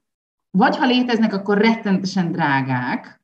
vagy 0.57 0.77
ha 0.77 0.87
léteznek, 0.87 1.33
akkor 1.33 1.59
rettenetesen 1.59 2.33
drágák, 2.33 3.23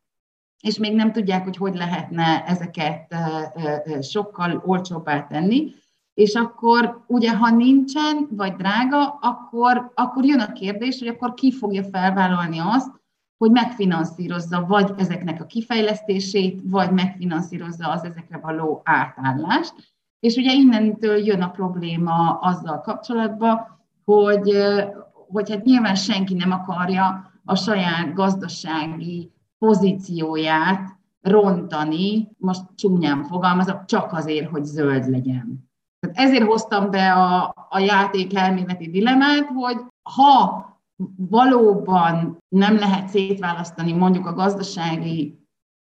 és 0.63 0.79
még 0.79 0.95
nem 0.95 1.13
tudják, 1.13 1.45
hogy 1.45 1.57
hogy 1.57 1.75
lehetne 1.75 2.45
ezeket 2.45 3.15
sokkal 4.01 4.63
olcsóbbá 4.67 5.27
tenni, 5.27 5.73
és 6.15 6.35
akkor 6.35 7.05
ugye, 7.07 7.37
ha 7.37 7.51
nincsen, 7.51 8.29
vagy 8.31 8.55
drága, 8.55 9.19
akkor, 9.21 9.93
akkor 9.95 10.25
jön 10.25 10.41
a 10.41 10.53
kérdés, 10.53 10.99
hogy 10.99 11.09
akkor 11.09 11.35
ki 11.35 11.53
fogja 11.53 11.83
felvállalni 11.83 12.59
azt, 12.59 12.91
hogy 13.37 13.51
megfinanszírozza 13.51 14.65
vagy 14.67 14.93
ezeknek 14.97 15.41
a 15.41 15.47
kifejlesztését, 15.47 16.61
vagy 16.65 16.91
megfinanszírozza 16.91 17.89
az 17.89 18.05
ezekre 18.05 18.39
való 18.39 18.81
átállást. 18.85 19.75
És 20.21 20.37
ugye 20.37 20.53
innentől 20.53 21.17
jön 21.17 21.43
a 21.43 21.51
probléma 21.51 22.39
azzal 22.39 22.81
kapcsolatban, 22.81 23.81
hogy, 24.05 24.57
hogy 25.33 25.51
hát 25.51 25.65
nyilván 25.65 25.95
senki 25.95 26.35
nem 26.35 26.51
akarja 26.51 27.33
a 27.45 27.57
saját 27.57 28.15
gazdasági 28.15 29.31
pozícióját 29.59 30.99
rontani, 31.21 32.29
most 32.39 32.63
csúnyán 32.75 33.25
fogalmazok, 33.25 33.85
csak 33.85 34.13
azért, 34.13 34.51
hogy 34.51 34.65
zöld 34.65 35.09
legyen. 35.09 35.69
Tehát 36.01 36.17
ezért 36.19 36.45
hoztam 36.45 36.91
be 36.91 37.13
a, 37.13 37.55
a 37.69 37.79
játék 37.79 38.37
elméleti 38.37 38.91
dilemát, 38.91 39.47
hogy 39.47 39.77
ha 40.03 40.69
valóban 41.17 42.39
nem 42.49 42.77
lehet 42.77 43.09
szétválasztani 43.09 43.93
mondjuk 43.93 44.27
a 44.27 44.33
gazdasági 44.33 45.39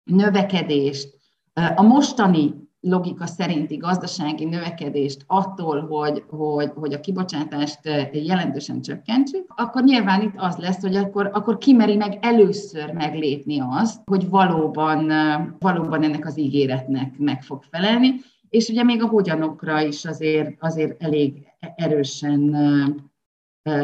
növekedést 0.03 1.17
a 1.75 1.81
mostani 1.81 2.64
logika 2.87 3.25
szerinti 3.25 3.77
gazdasági 3.77 4.45
növekedést 4.45 5.23
attól, 5.27 5.81
hogy, 5.87 6.23
hogy, 6.29 6.71
hogy 6.75 6.93
a 6.93 6.99
kibocsátást 6.99 7.79
jelentősen 8.11 8.81
csökkentsük, 8.81 9.53
akkor 9.55 9.83
nyilván 9.83 10.21
itt 10.21 10.33
az 10.35 10.55
lesz, 10.57 10.81
hogy 10.81 10.95
akkor, 10.95 11.29
akkor 11.33 11.57
kimeri 11.57 11.95
meg 11.95 12.17
először 12.21 12.91
meglépni 12.91 13.59
azt, 13.69 14.01
hogy 14.05 14.29
valóban, 14.29 15.11
valóban 15.59 16.03
ennek 16.03 16.25
az 16.25 16.39
ígéretnek 16.39 17.17
meg 17.17 17.43
fog 17.43 17.63
felelni, 17.71 18.13
és 18.49 18.67
ugye 18.67 18.83
még 18.83 19.03
a 19.03 19.07
hogyanokra 19.07 19.81
is 19.81 20.05
azért, 20.05 20.55
azért 20.59 21.03
elég 21.03 21.33
erősen 21.75 22.55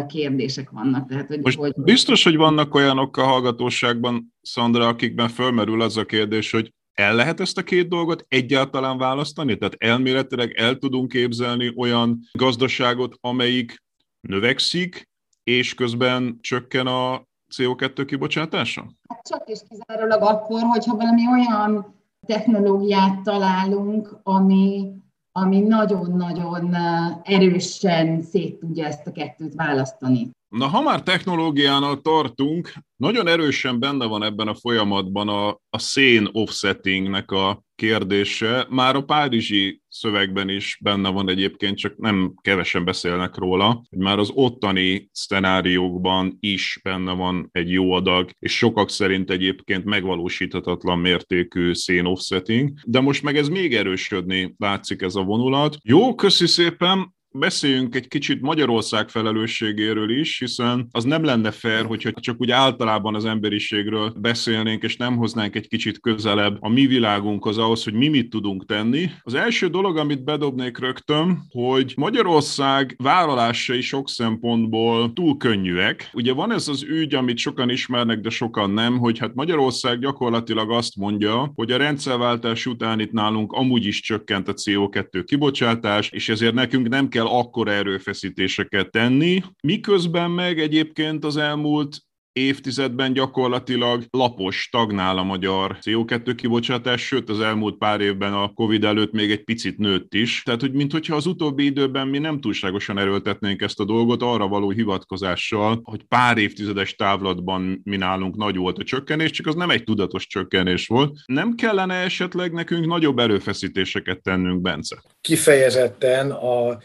kérdések 0.07 0.69
vannak. 0.69 1.07
Tehát, 1.07 1.27
hogy, 1.27 1.41
Most 1.41 1.57
hogy... 1.57 1.73
biztos, 1.75 2.23
hogy 2.23 2.35
vannak 2.35 2.75
olyanok 2.75 3.17
a 3.17 3.23
hallgatóságban, 3.23 4.33
Szandra, 4.41 4.87
akikben 4.87 5.27
fölmerül 5.27 5.81
az 5.81 5.97
a 5.97 6.05
kérdés, 6.05 6.51
hogy 6.51 6.73
El 6.93 7.15
lehet 7.15 7.39
ezt 7.39 7.57
a 7.57 7.63
két 7.63 7.87
dolgot 7.87 8.25
egyáltalán 8.27 8.97
választani? 8.97 9.57
Tehát 9.57 9.75
elméletileg 9.77 10.51
el 10.51 10.77
tudunk 10.77 11.09
képzelni 11.09 11.73
olyan 11.77 12.19
gazdaságot, 12.31 13.17
amelyik 13.21 13.83
növekszik, 14.27 15.09
és 15.43 15.73
közben 15.73 16.37
csökken 16.41 16.87
a 16.87 17.23
CO2 17.55 18.03
kibocsátása? 18.07 18.91
Hát 19.07 19.27
csak 19.27 19.49
és 19.49 19.59
kizárólag 19.69 20.21
akkor, 20.21 20.61
hogyha 20.61 20.95
valami 20.95 21.27
olyan 21.27 21.95
technológiát 22.27 23.21
találunk, 23.21 24.19
ami, 24.23 24.91
ami 25.31 25.59
nagyon-nagyon 25.59 26.75
erősen 27.23 28.21
szét 28.21 28.59
tudja 28.59 28.85
ezt 28.85 29.07
a 29.07 29.11
kettőt 29.11 29.55
választani. 29.55 30.29
Na, 30.51 30.67
ha 30.67 30.81
már 30.81 31.03
technológiánál 31.03 31.97
tartunk, 32.01 32.73
nagyon 32.95 33.27
erősen 33.27 33.79
benne 33.79 34.05
van 34.05 34.23
ebben 34.23 34.47
a 34.47 34.55
folyamatban 34.55 35.29
a, 35.29 35.47
a 35.69 35.77
szén 35.77 36.29
offsettingnek 36.31 37.31
a 37.31 37.63
kérdése. 37.75 38.67
Már 38.69 38.95
a 38.95 39.03
párizsi 39.03 39.81
szövegben 39.87 40.49
is 40.49 40.77
benne 40.81 41.09
van 41.09 41.29
egyébként, 41.29 41.77
csak 41.77 41.97
nem 41.97 42.33
kevesen 42.41 42.85
beszélnek 42.85 43.35
róla, 43.35 43.83
hogy 43.89 43.99
már 43.99 44.19
az 44.19 44.31
ottani 44.33 45.09
szcenáriókban 45.11 46.37
is 46.39 46.79
benne 46.83 47.13
van 47.13 47.49
egy 47.51 47.71
jó 47.71 47.91
adag, 47.91 48.29
és 48.39 48.57
sokak 48.57 48.89
szerint 48.89 49.29
egyébként 49.29 49.85
megvalósíthatatlan 49.85 50.99
mértékű 50.99 51.73
szén 51.73 52.05
offsetting, 52.05 52.71
de 52.85 52.99
most 52.99 53.23
meg 53.23 53.37
ez 53.37 53.47
még 53.47 53.75
erősödni 53.75 54.55
látszik 54.57 55.01
ez 55.01 55.15
a 55.15 55.23
vonulat. 55.23 55.77
Jó, 55.83 56.15
köszi 56.15 56.47
szépen, 56.47 57.13
Beszéljünk 57.33 57.95
egy 57.95 58.07
kicsit 58.07 58.41
Magyarország 58.41 59.09
felelősségéről 59.09 60.19
is, 60.19 60.39
hiszen 60.39 60.87
az 60.91 61.03
nem 61.03 61.23
lenne 61.23 61.51
fair, 61.51 61.85
hogyha 61.85 62.11
csak 62.11 62.35
úgy 62.39 62.51
általában 62.51 63.15
az 63.15 63.25
emberiségről 63.25 64.13
beszélnénk, 64.17 64.83
és 64.83 64.97
nem 64.97 65.17
hoznánk 65.17 65.55
egy 65.55 65.67
kicsit 65.67 65.99
közelebb 65.99 66.57
a 66.59 66.69
mi 66.69 66.85
világunkhoz 66.85 67.57
ahhoz, 67.57 67.83
hogy 67.83 67.93
mi 67.93 68.07
mit 68.07 68.29
tudunk 68.29 68.65
tenni. 68.65 69.09
Az 69.21 69.33
első 69.33 69.67
dolog, 69.67 69.97
amit 69.97 70.23
bedobnék 70.23 70.77
rögtön, 70.77 71.45
hogy 71.49 71.93
Magyarország 71.97 72.95
vállalásai 72.97 73.81
sok 73.81 74.09
szempontból 74.09 75.13
túl 75.13 75.37
könnyűek. 75.37 76.09
Ugye 76.13 76.33
van 76.33 76.51
ez 76.51 76.67
az 76.67 76.83
ügy, 76.83 77.13
amit 77.13 77.37
sokan 77.37 77.69
ismernek, 77.69 78.19
de 78.19 78.29
sokan 78.29 78.69
nem, 78.69 78.97
hogy 78.97 79.19
hát 79.19 79.35
Magyarország 79.35 79.99
gyakorlatilag 79.99 80.71
azt 80.71 80.95
mondja, 80.95 81.51
hogy 81.55 81.71
a 81.71 81.77
rendszerváltás 81.77 82.65
után 82.65 82.99
itt 82.99 83.11
nálunk 83.11 83.51
amúgy 83.51 83.85
is 83.85 84.01
csökkent 84.01 84.47
a 84.47 84.53
CO2 84.53 85.23
kibocsátás, 85.25 86.09
és 86.09 86.29
ezért 86.29 86.53
nekünk 86.53 86.87
nem 86.87 87.07
kell 87.07 87.19
kell 87.21 87.39
akkor 87.39 87.67
erőfeszítéseket 87.67 88.91
tenni, 88.91 89.43
miközben 89.63 90.31
meg 90.31 90.59
egyébként 90.59 91.25
az 91.25 91.37
elmúlt 91.37 91.97
évtizedben 92.33 93.13
gyakorlatilag 93.13 94.03
lapos, 94.09 94.61
stagnál 94.61 95.17
a 95.17 95.23
magyar 95.23 95.77
CO2 95.81 96.33
kibocsátás, 96.35 97.01
sőt 97.01 97.29
az 97.29 97.39
elmúlt 97.39 97.77
pár 97.77 98.01
évben 98.01 98.33
a 98.33 98.53
Covid 98.53 98.83
előtt 98.83 99.11
még 99.11 99.31
egy 99.31 99.43
picit 99.43 99.77
nőtt 99.77 100.13
is. 100.13 100.43
Tehát, 100.43 100.61
hogy 100.61 100.71
mintha 100.71 101.15
az 101.15 101.25
utóbbi 101.25 101.65
időben 101.65 102.07
mi 102.07 102.17
nem 102.17 102.39
túlságosan 102.39 102.97
erőltetnénk 102.97 103.61
ezt 103.61 103.79
a 103.79 103.85
dolgot 103.85 104.21
arra 104.21 104.47
való 104.47 104.69
hivatkozással, 104.69 105.79
hogy 105.83 106.03
pár 106.03 106.37
évtizedes 106.37 106.95
távlatban 106.95 107.81
mi 107.83 107.97
nálunk 107.97 108.35
nagy 108.35 108.55
volt 108.55 108.77
a 108.77 108.83
csökkenés, 108.83 109.31
csak 109.31 109.47
az 109.47 109.55
nem 109.55 109.69
egy 109.69 109.83
tudatos 109.83 110.27
csökkenés 110.27 110.87
volt. 110.87 111.17
Nem 111.25 111.55
kellene 111.55 111.95
esetleg 111.95 112.53
nekünk 112.53 112.85
nagyobb 112.85 113.19
erőfeszítéseket 113.19 114.21
tennünk, 114.21 114.61
Bence? 114.61 115.01
Kifejezetten 115.21 116.31
a 116.31 116.77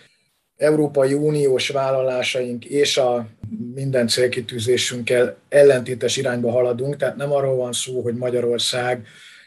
Európai 0.57 1.13
Uniós 1.13 1.69
vállalásaink 1.69 2.65
és 2.65 2.97
a 2.97 3.27
minden 3.75 4.09
célkitűzésünkkel 4.09 5.37
ellentétes 5.49 6.17
irányba 6.17 6.51
haladunk, 6.51 6.97
tehát 6.97 7.17
nem 7.17 7.33
arról 7.33 7.57
van 7.57 7.73
szó, 7.73 8.01
hogy 8.01 8.15
Magyarország 8.15 9.07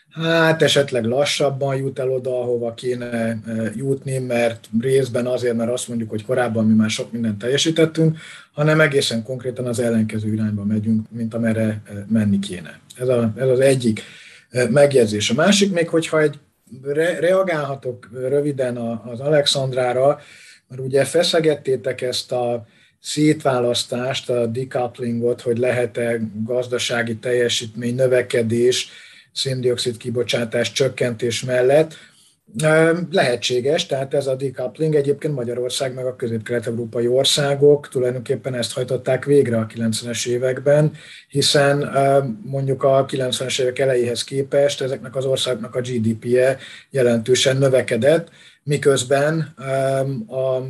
hát 0.09 0.61
esetleg 0.61 1.03
lassabban 1.03 1.75
jut 1.75 1.99
el 1.99 2.09
oda, 2.09 2.41
ahova 2.41 2.73
kéne 2.73 3.05
e, 3.05 3.37
jutni, 3.75 4.17
mert 4.17 4.69
részben 4.79 5.25
azért, 5.25 5.55
mert 5.55 5.71
azt 5.71 5.87
mondjuk, 5.87 6.09
hogy 6.09 6.25
korábban 6.25 6.65
mi 6.65 6.73
már 6.73 6.89
sok 6.89 7.11
mindent 7.11 7.37
teljesítettünk, 7.37 8.17
hanem 8.51 8.81
egészen 8.81 9.23
konkrétan 9.23 9.65
az 9.65 9.79
ellenkező 9.79 10.33
irányba 10.33 10.63
megyünk, 10.63 11.11
mint 11.11 11.33
amerre 11.33 11.61
e, 11.63 11.81
menni 12.07 12.39
kéne. 12.39 12.79
Ez, 12.97 13.07
a, 13.07 13.33
ez 13.35 13.47
az 13.47 13.59
egyik 13.59 14.01
e, 14.49 14.69
megjegyzés. 14.69 15.29
A 15.29 15.33
másik 15.33 15.73
még, 15.73 15.89
hogyha 15.89 16.21
egy 16.21 16.39
re, 16.83 17.19
reagálhatok 17.19 18.09
röviden 18.11 18.77
az 19.05 19.19
Alexandrára, 19.19 20.19
mert 20.69 20.81
ugye 20.81 21.05
feszegettétek 21.05 22.01
ezt 22.01 22.31
a 22.31 22.65
szétválasztást, 23.01 24.29
a 24.29 24.45
decouplingot, 24.45 25.41
hogy 25.41 25.57
lehet-e 25.57 26.19
gazdasági 26.45 27.15
teljesítmény, 27.15 27.95
növekedés, 27.95 28.89
széndiokszid 29.33 29.97
kibocsátás 29.97 30.71
csökkentés 30.71 31.43
mellett. 31.43 31.93
Lehetséges, 33.11 33.85
tehát 33.85 34.13
ez 34.13 34.27
a 34.27 34.35
decoupling 34.35 34.95
egyébként 34.95 35.35
Magyarország 35.35 35.93
meg 35.93 36.05
a 36.05 36.15
közép-kelet-európai 36.15 37.07
országok 37.07 37.87
tulajdonképpen 37.87 38.53
ezt 38.53 38.73
hajtották 38.73 39.25
végre 39.25 39.57
a 39.57 39.65
90-es 39.65 40.27
években, 40.27 40.91
hiszen 41.27 41.89
mondjuk 42.43 42.83
a 42.83 43.05
90-es 43.05 43.61
évek 43.61 43.79
elejéhez 43.79 44.23
képest 44.23 44.81
ezeknek 44.81 45.15
az 45.15 45.25
országoknak 45.25 45.75
a 45.75 45.81
GDP-je 45.81 46.57
jelentősen 46.89 47.57
növekedett, 47.57 48.29
miközben 48.69 49.39
a 50.27 50.61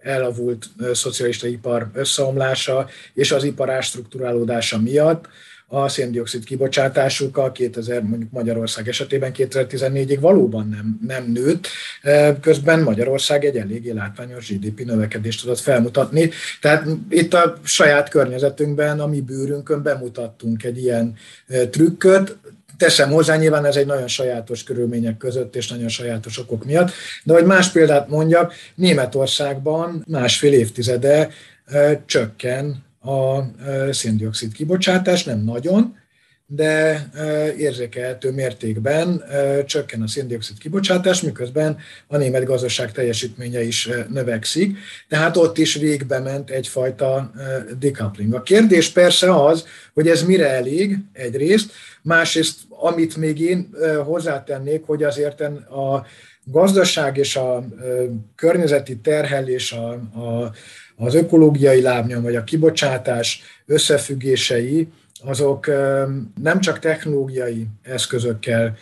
elavult 0.00 0.68
szocialista 0.92 1.46
ipar 1.46 1.90
összeomlása 1.94 2.88
és 3.14 3.32
az 3.32 3.44
ipar 3.44 3.70
ástruktúrálódása 3.70 4.78
miatt 4.78 5.28
a 5.66 5.88
széndiokszid 5.88 6.44
kibocsátásukkal 6.44 7.52
2000, 7.52 8.02
mondjuk 8.02 8.30
Magyarország 8.30 8.88
esetében 8.88 9.32
2014-ig 9.34 10.18
valóban 10.20 10.68
nem, 10.68 11.00
nem 11.06 11.32
nőtt, 11.32 11.68
közben 12.40 12.82
Magyarország 12.82 13.44
egy 13.44 13.56
eléggé 13.56 13.90
látványos 13.90 14.48
GDP 14.48 14.84
növekedést 14.84 15.40
tudott 15.40 15.58
felmutatni. 15.58 16.30
Tehát 16.60 16.86
itt 17.08 17.34
a 17.34 17.58
saját 17.62 18.08
környezetünkben, 18.08 19.00
a 19.00 19.06
mi 19.06 19.20
bőrünkön 19.20 19.82
bemutattunk 19.82 20.64
egy 20.64 20.78
ilyen 20.78 21.14
trükköt, 21.70 22.36
Teszem 22.82 23.10
hozzá, 23.10 23.36
nyilván 23.36 23.64
ez 23.64 23.76
egy 23.76 23.86
nagyon 23.86 24.08
sajátos 24.08 24.62
körülmények 24.64 25.16
között 25.16 25.56
és 25.56 25.68
nagyon 25.68 25.88
sajátos 25.88 26.38
okok 26.38 26.64
miatt, 26.64 26.90
de 27.24 27.32
hogy 27.32 27.44
más 27.44 27.70
példát 27.70 28.08
mondjak, 28.08 28.54
Németországban 28.74 30.04
másfél 30.08 30.52
évtizede 30.52 31.28
csökken 32.06 32.84
a 33.00 33.40
széndiokszid 33.92 34.52
kibocsátás, 34.52 35.24
nem 35.24 35.44
nagyon, 35.44 35.96
de 36.46 37.06
érzékelhető 37.58 38.30
mértékben 38.30 39.24
csökken 39.66 40.02
a 40.02 40.08
széndiokszid 40.08 40.58
kibocsátás, 40.58 41.20
miközben 41.20 41.78
a 42.06 42.16
német 42.16 42.44
gazdaság 42.44 42.92
teljesítménye 42.92 43.62
is 43.62 43.88
növekszik, 44.08 44.78
tehát 45.08 45.36
ott 45.36 45.58
is 45.58 45.74
végbe 45.74 46.18
ment 46.18 46.50
egyfajta 46.50 47.32
decoupling. 47.78 48.34
A 48.34 48.42
kérdés 48.42 48.88
persze 48.88 49.44
az, 49.44 49.66
hogy 49.94 50.08
ez 50.08 50.22
mire 50.22 50.48
elég 50.48 50.98
egyrészt, 51.12 51.72
másrészt 52.02 52.58
amit 52.82 53.16
még 53.16 53.40
én 53.40 53.70
hozzátennék, 54.04 54.82
hogy 54.86 55.02
azért 55.02 55.40
a 55.40 56.06
gazdaság 56.44 57.16
és 57.16 57.36
a 57.36 57.64
környezeti 58.36 58.96
terhelés, 58.96 59.72
a, 59.72 59.90
a, 59.92 60.52
az 60.96 61.14
ökológiai 61.14 61.80
lábnyom 61.80 62.22
vagy 62.22 62.36
a 62.36 62.44
kibocsátás 62.44 63.42
összefüggései, 63.66 64.88
azok 65.24 65.66
nem 66.42 66.60
csak 66.60 66.78
technológiai 66.78 67.66
eszközökkel 67.82 68.76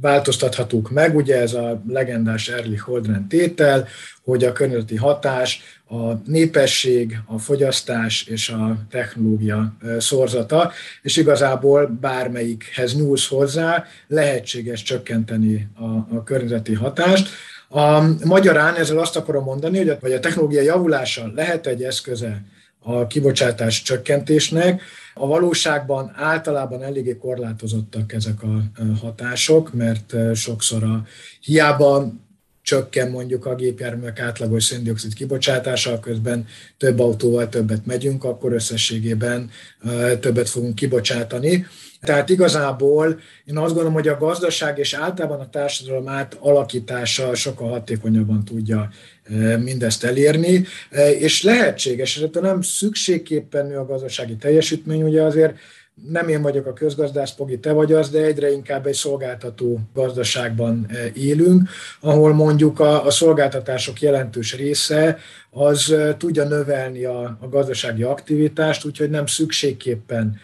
változtathatók 0.00 0.90
meg, 0.90 1.16
ugye 1.16 1.40
ez 1.40 1.54
a 1.54 1.82
legendás 1.88 2.48
Ehrlich-Holdren 2.48 3.28
tétel, 3.28 3.88
hogy 4.24 4.44
a 4.44 4.52
környezeti 4.52 4.96
hatás, 4.96 5.62
a 5.90 6.12
népesség, 6.26 7.18
a 7.26 7.38
fogyasztás 7.38 8.26
és 8.26 8.48
a 8.48 8.78
technológia 8.90 9.76
szorzata, 9.98 10.72
és 11.02 11.16
igazából 11.16 11.86
bármelyikhez 12.00 12.96
nyúlsz 12.96 13.28
hozzá, 13.28 13.84
lehetséges 14.06 14.82
csökkenteni 14.82 15.68
a, 15.74 16.16
a 16.16 16.22
környezeti 16.24 16.74
hatást. 16.74 17.28
A 17.68 18.02
magyarán 18.24 18.74
ezzel 18.74 18.98
azt 18.98 19.16
akarom 19.16 19.44
mondani, 19.44 19.78
hogy 19.78 19.88
a, 19.88 19.96
hogy 20.00 20.12
a 20.12 20.20
technológia 20.20 20.62
javulása 20.62 21.32
lehet 21.34 21.66
egy 21.66 21.82
eszköze 21.82 22.42
a 22.80 23.06
kibocsátás 23.06 23.82
csökkentésnek. 23.82 24.82
A 25.18 25.26
valóságban 25.26 26.12
általában 26.14 26.82
eléggé 26.82 27.16
korlátozottak 27.16 28.12
ezek 28.12 28.42
a 28.42 28.62
hatások, 29.00 29.74
mert 29.74 30.14
sokszor 30.34 30.82
a 30.82 31.02
hiába 31.40 32.12
csökken 32.62 33.10
mondjuk 33.10 33.46
a 33.46 33.54
gépjárművek 33.54 34.20
átlagos 34.20 34.64
széndiokszid 34.64 35.14
kibocsátása, 35.14 36.00
közben 36.00 36.46
több 36.76 36.98
autóval 36.98 37.48
többet 37.48 37.86
megyünk, 37.86 38.24
akkor 38.24 38.52
összességében 38.52 39.50
többet 40.20 40.48
fogunk 40.48 40.74
kibocsátani. 40.74 41.66
Tehát 42.00 42.28
igazából 42.28 43.20
én 43.44 43.56
azt 43.56 43.66
gondolom, 43.66 43.92
hogy 43.92 44.08
a 44.08 44.16
gazdaság 44.16 44.78
és 44.78 44.94
általában 44.94 45.40
a 45.40 45.50
társadalom 45.50 46.08
átalakítása 46.08 47.34
sokkal 47.34 47.68
hatékonyabban 47.68 48.44
tudja 48.44 48.88
mindezt 49.58 50.04
elérni, 50.04 50.64
és 51.18 51.42
lehetséges, 51.42 52.16
ez 52.16 52.28
nem 52.40 52.62
szükségképpen 52.62 53.66
nő 53.66 53.76
a 53.76 53.86
gazdasági 53.86 54.36
teljesítmény, 54.36 55.02
ugye 55.02 55.22
azért 55.22 55.56
nem 56.06 56.28
én 56.28 56.42
vagyok 56.42 56.66
a 56.66 56.72
közgazdász, 56.72 57.34
Pogi, 57.34 57.58
te 57.58 57.72
vagy 57.72 57.92
az, 57.92 58.10
de 58.10 58.22
egyre 58.22 58.50
inkább 58.52 58.86
egy 58.86 58.94
szolgáltató 58.94 59.80
gazdaságban 59.94 60.90
élünk, 61.14 61.68
ahol 62.00 62.34
mondjuk 62.34 62.80
a, 62.80 63.04
a 63.04 63.10
szolgáltatások 63.10 64.00
jelentős 64.00 64.56
része 64.56 65.18
az 65.50 65.94
tudja 66.18 66.44
növelni 66.44 67.04
a, 67.04 67.38
a 67.40 67.48
gazdasági 67.48 68.02
aktivitást, 68.02 68.84
úgyhogy 68.84 69.10
nem 69.10 69.26
szükségképpen 69.26 70.40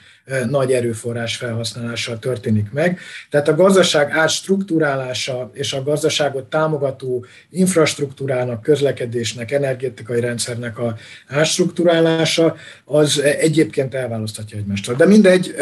nagy 0.48 0.72
erőforrás 0.72 1.36
felhasználással 1.36 2.18
történik 2.18 2.72
meg. 2.72 2.98
Tehát 3.30 3.48
a 3.48 3.54
gazdaság 3.54 4.10
átstruktúrálása 4.10 5.50
és 5.52 5.72
a 5.72 5.82
gazdaságot 5.82 6.44
támogató 6.44 7.24
infrastruktúrának, 7.50 8.62
közlekedésnek, 8.62 9.50
energetikai 9.50 10.20
rendszernek 10.20 10.78
a 10.78 10.96
átstruktúrálása 11.28 12.56
az 12.84 13.20
egyébként 13.20 13.94
elválaszthatja 13.94 14.58
egymástól. 14.58 14.94
De 14.94 15.06
mindegy, 15.06 15.54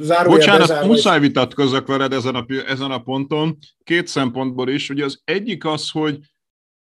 zárójel 0.00 0.38
Bocsánat, 0.38 0.60
bezárva, 0.60 0.86
muszáj 0.86 1.20
vitatkozzak 1.20 1.86
veled 1.86 2.12
ezen 2.12 2.34
a, 2.34 2.46
ezen 2.68 2.90
a 2.90 2.98
ponton, 2.98 3.58
két 3.84 4.06
szempontból 4.06 4.68
is. 4.68 4.90
Ugye 4.90 5.04
az 5.04 5.20
egyik 5.24 5.64
az, 5.64 5.90
hogy 5.90 6.18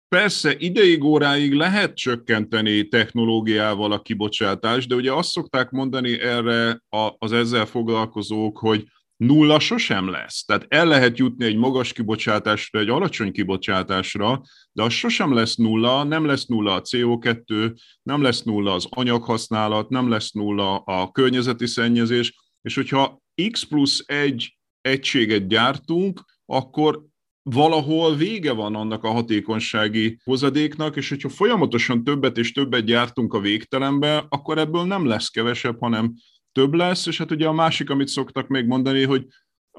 Persze, 0.08 0.56
ideig 0.58 1.04
óráig 1.04 1.52
lehet 1.52 1.96
csökkenteni 1.96 2.88
technológiával 2.88 3.92
a 3.92 4.02
kibocsátást, 4.02 4.88
de 4.88 4.94
ugye 4.94 5.12
azt 5.12 5.30
szokták 5.30 5.70
mondani 5.70 6.20
erre 6.20 6.82
az 7.18 7.32
ezzel 7.32 7.66
foglalkozók, 7.66 8.58
hogy 8.58 8.84
nulla 9.16 9.58
sosem 9.58 10.10
lesz. 10.10 10.44
Tehát 10.44 10.66
el 10.68 10.86
lehet 10.86 11.18
jutni 11.18 11.44
egy 11.44 11.56
magas 11.56 11.92
kibocsátásra, 11.92 12.78
egy 12.78 12.88
alacsony 12.88 13.32
kibocsátásra, 13.32 14.42
de 14.72 14.82
az 14.82 14.92
sosem 14.92 15.34
lesz 15.34 15.54
nulla, 15.54 16.04
nem 16.04 16.24
lesz 16.24 16.44
nulla 16.44 16.74
a 16.74 16.82
CO2, 16.82 17.74
nem 18.02 18.22
lesz 18.22 18.42
nulla 18.42 18.72
az 18.72 18.86
anyaghasználat, 18.90 19.88
nem 19.88 20.08
lesz 20.08 20.30
nulla 20.30 20.76
a 20.76 21.10
környezeti 21.10 21.66
szennyezés, 21.66 22.34
és 22.62 22.74
hogyha 22.74 23.22
X 23.50 23.62
plusz 23.62 24.02
egy 24.06 24.56
egységet 24.80 25.48
gyártunk, 25.48 26.20
akkor 26.46 27.04
valahol 27.50 28.14
vége 28.14 28.52
van 28.52 28.74
annak 28.74 29.04
a 29.04 29.11
hatékonysági 29.11 30.18
hozadéknak, 30.24 30.96
és 30.96 31.09
hogyha 31.09 31.28
folyamatosan 31.28 32.04
többet 32.04 32.38
és 32.38 32.52
többet 32.52 32.85
gyártunk 32.85 33.35
a 33.35 33.40
végtelenbe, 33.40 34.26
akkor 34.28 34.59
ebből 34.59 34.85
nem 34.85 35.06
lesz 35.06 35.28
kevesebb, 35.28 35.80
hanem 35.80 36.14
több 36.52 36.74
lesz, 36.74 37.06
és 37.06 37.18
hát 37.18 37.30
ugye 37.30 37.46
a 37.46 37.52
másik, 37.52 37.90
amit 37.90 38.09
szoktak 38.09 38.48
még 38.48 38.66
mondani, 38.66 39.04
hogy 39.04 39.26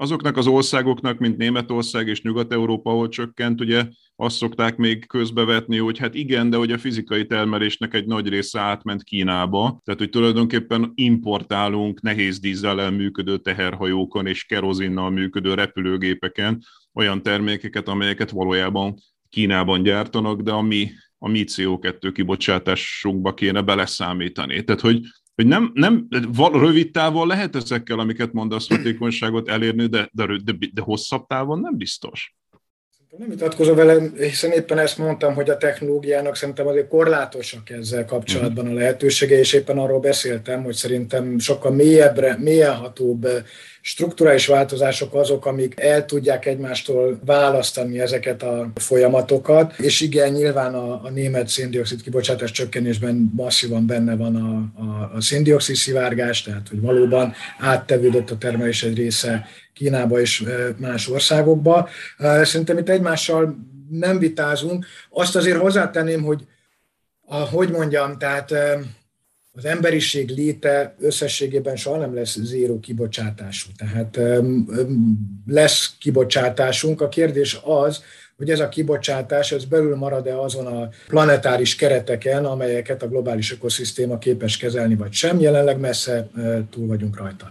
azoknak 0.00 0.36
az 0.36 0.46
országoknak, 0.46 1.18
mint 1.18 1.36
Németország 1.36 2.08
és 2.08 2.22
Nyugat-Európa, 2.22 2.90
ahol 2.90 3.08
csökkent, 3.08 3.60
ugye 3.60 3.84
azt 4.16 4.36
szokták 4.36 4.76
még 4.76 5.06
közbevetni, 5.06 5.76
hogy 5.78 5.98
hát 5.98 6.14
igen, 6.14 6.50
de 6.50 6.56
hogy 6.56 6.72
a 6.72 6.78
fizikai 6.78 7.26
termelésnek 7.26 7.94
egy 7.94 8.06
nagy 8.06 8.28
része 8.28 8.60
átment 8.60 9.02
Kínába, 9.02 9.80
tehát 9.84 10.00
hogy 10.00 10.10
tulajdonképpen 10.10 10.92
importálunk 10.94 12.00
nehéz 12.00 12.38
dízzel 12.38 12.90
működő 12.90 13.38
teherhajókon 13.38 14.26
és 14.26 14.44
kerozinnal 14.44 15.10
működő 15.10 15.54
repülőgépeken 15.54 16.62
olyan 16.98 17.22
termékeket, 17.22 17.88
amelyeket 17.88 18.30
valójában 18.30 18.94
Kínában 19.28 19.82
gyártanak, 19.82 20.40
de 20.40 20.50
a 20.50 20.62
mi, 20.62 20.90
a 21.18 21.28
mi 21.28 21.44
CO2 21.46 22.10
kibocsátásunkba 22.14 23.34
kéne 23.34 23.62
beleszámítani. 23.62 24.64
Tehát, 24.64 24.80
hogy 24.80 25.00
hogy 25.34 25.46
nem, 25.46 25.70
nem 25.74 26.08
rövid 26.52 26.90
távon 26.90 27.26
lehet 27.26 27.56
ezekkel, 27.56 27.98
amiket 27.98 28.32
mondasz, 28.32 28.68
hatékonyságot 28.68 29.48
elérni, 29.48 29.86
de, 29.86 30.08
de, 30.12 30.26
de, 30.44 30.52
de 30.74 30.80
hosszabb 30.80 31.26
távon 31.26 31.60
nem 31.60 31.76
biztos. 31.76 32.36
Nem 33.18 33.28
vitatkozom 33.28 33.76
vele, 33.76 34.10
hiszen 34.16 34.50
éppen 34.50 34.78
ezt 34.78 34.98
mondtam, 34.98 35.34
hogy 35.34 35.50
a 35.50 35.56
technológiának 35.56 36.36
szerintem 36.36 36.66
azért 36.66 36.88
korlátosak 36.88 37.70
ezzel 37.70 38.04
kapcsolatban 38.04 38.66
a 38.66 38.72
lehetősége, 38.72 39.38
és 39.38 39.52
éppen 39.52 39.78
arról 39.78 40.00
beszéltem, 40.00 40.62
hogy 40.62 40.74
szerintem 40.74 41.38
sokkal 41.38 41.72
mélyebbre, 41.72 42.36
mélyenhatóbb 42.38 43.28
strukturális 43.80 44.46
változások 44.46 45.14
azok, 45.14 45.46
amik 45.46 45.80
el 45.80 46.04
tudják 46.04 46.46
egymástól 46.46 47.20
választani 47.24 48.00
ezeket 48.00 48.42
a 48.42 48.72
folyamatokat, 48.74 49.78
és 49.78 50.00
igen, 50.00 50.32
nyilván 50.32 50.74
a, 50.74 51.04
a 51.04 51.10
német 51.10 51.48
széndiokszid 51.48 52.02
kibocsátás 52.02 52.50
csökkenésben 52.50 53.32
masszívan 53.34 53.86
benne 53.86 54.16
van 54.16 54.36
a, 54.36 54.80
a, 54.82 55.10
a 55.14 55.20
széndiokszid 55.20 55.76
szivárgás, 55.76 56.42
tehát 56.42 56.68
hogy 56.68 56.80
valóban 56.80 57.32
áttevődött 57.58 58.30
a 58.30 58.38
termelés 58.38 58.82
egy 58.82 58.96
része 58.96 59.46
Kínába 59.72 60.20
és 60.20 60.44
más 60.76 61.08
országokba. 61.08 61.88
Szerintem 62.42 62.78
itt 62.78 62.88
egymással 62.88 63.56
nem 63.90 64.18
vitázunk. 64.18 64.86
Azt 65.10 65.36
azért 65.36 65.58
hozzátenném, 65.58 66.22
hogy 66.22 66.46
a, 67.20 67.36
hogy 67.36 67.70
mondjam, 67.70 68.18
tehát 68.18 68.54
az 69.58 69.64
emberiség 69.64 70.30
léte 70.30 70.94
összességében 70.98 71.76
soha 71.76 71.96
nem 71.96 72.14
lesz 72.14 72.38
zéró 72.40 72.80
kibocsátású. 72.80 73.70
Tehát 73.76 74.18
lesz 75.46 75.92
kibocsátásunk. 75.98 77.00
A 77.00 77.08
kérdés 77.08 77.60
az, 77.64 78.02
hogy 78.36 78.50
ez 78.50 78.60
a 78.60 78.68
kibocsátás 78.68 79.52
ez 79.52 79.64
belül 79.64 79.96
marad-e 79.96 80.40
azon 80.40 80.66
a 80.66 80.88
planetáris 81.08 81.76
kereteken, 81.76 82.44
amelyeket 82.44 83.02
a 83.02 83.08
globális 83.08 83.52
ökoszisztéma 83.52 84.18
képes 84.18 84.56
kezelni, 84.56 84.94
vagy 84.94 85.12
sem. 85.12 85.40
Jelenleg 85.40 85.78
messze 85.78 86.28
túl 86.70 86.86
vagyunk 86.86 87.18
rajta. 87.18 87.50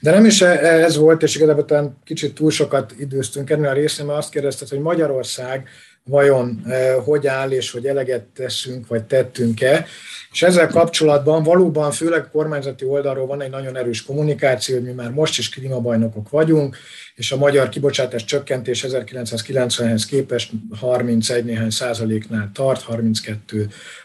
De 0.00 0.10
nem 0.10 0.24
is 0.24 0.40
ez 0.42 0.96
volt, 0.96 1.22
és 1.22 1.36
igazából 1.36 1.64
talán 1.64 1.96
kicsit 2.04 2.34
túl 2.34 2.50
sokat 2.50 2.94
időztünk 2.98 3.50
ennél 3.50 3.68
a 3.68 3.72
részén, 3.72 4.06
mert 4.06 4.18
azt 4.18 4.30
kérdezted, 4.30 4.68
hogy 4.68 4.80
Magyarország 4.80 5.68
vajon 6.08 6.64
hogy 7.04 7.26
áll, 7.26 7.50
és 7.50 7.70
hogy 7.70 7.86
eleget 7.86 8.22
teszünk, 8.22 8.86
vagy 8.86 9.04
tettünk-e. 9.04 9.86
És 10.32 10.42
ezzel 10.42 10.68
kapcsolatban 10.68 11.42
valóban 11.42 11.90
főleg 11.90 12.28
kormányzati 12.30 12.84
oldalról 12.84 13.26
van 13.26 13.42
egy 13.42 13.50
nagyon 13.50 13.76
erős 13.76 14.02
kommunikáció, 14.02 14.74
hogy 14.74 14.84
mi 14.84 14.92
már 14.92 15.10
most 15.10 15.38
is 15.38 15.48
klímabajnokok 15.48 16.30
vagyunk, 16.30 16.76
és 17.14 17.32
a 17.32 17.36
magyar 17.36 17.68
kibocsátás 17.68 18.24
csökkentés 18.24 18.84
1990-hez 18.88 20.04
képest 20.08 20.52
31 20.80 21.44
néhány 21.44 21.70
százaléknál 21.70 22.50
tart, 22.54 22.84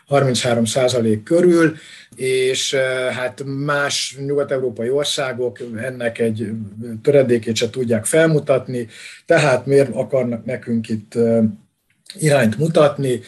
32-33 0.10 0.68
százalék 0.68 1.24
körül, 1.24 1.76
és 2.16 2.76
hát 3.12 3.44
más 3.46 4.18
nyugat-európai 4.26 4.90
országok 4.90 5.60
ennek 5.76 6.20
egy 6.20 6.50
töredékét 7.02 7.56
se 7.56 7.70
tudják 7.70 8.06
felmutatni, 8.06 8.88
tehát 9.26 9.66
miért 9.66 9.96
akarnak 9.96 10.46
nekünk 10.46 10.90
itt 10.90 11.14
irányt 12.20 12.58
mutatni, 12.58 13.22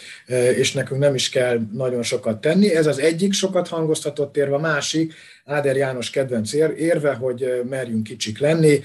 és 0.55 0.73
nekünk 0.73 0.99
nem 0.99 1.15
is 1.15 1.29
kell 1.29 1.59
nagyon 1.73 2.03
sokat 2.03 2.41
tenni. 2.41 2.75
Ez 2.75 2.87
az 2.87 2.99
egyik 2.99 3.33
sokat 3.33 3.67
hangoztatott 3.67 4.37
érve, 4.37 4.55
a 4.55 4.59
másik, 4.59 5.13
Áder 5.45 5.75
János 5.75 6.09
kedvenc 6.09 6.53
érve, 6.77 7.13
hogy 7.13 7.61
merjünk 7.69 8.03
kicsik 8.03 8.39
lenni, 8.39 8.81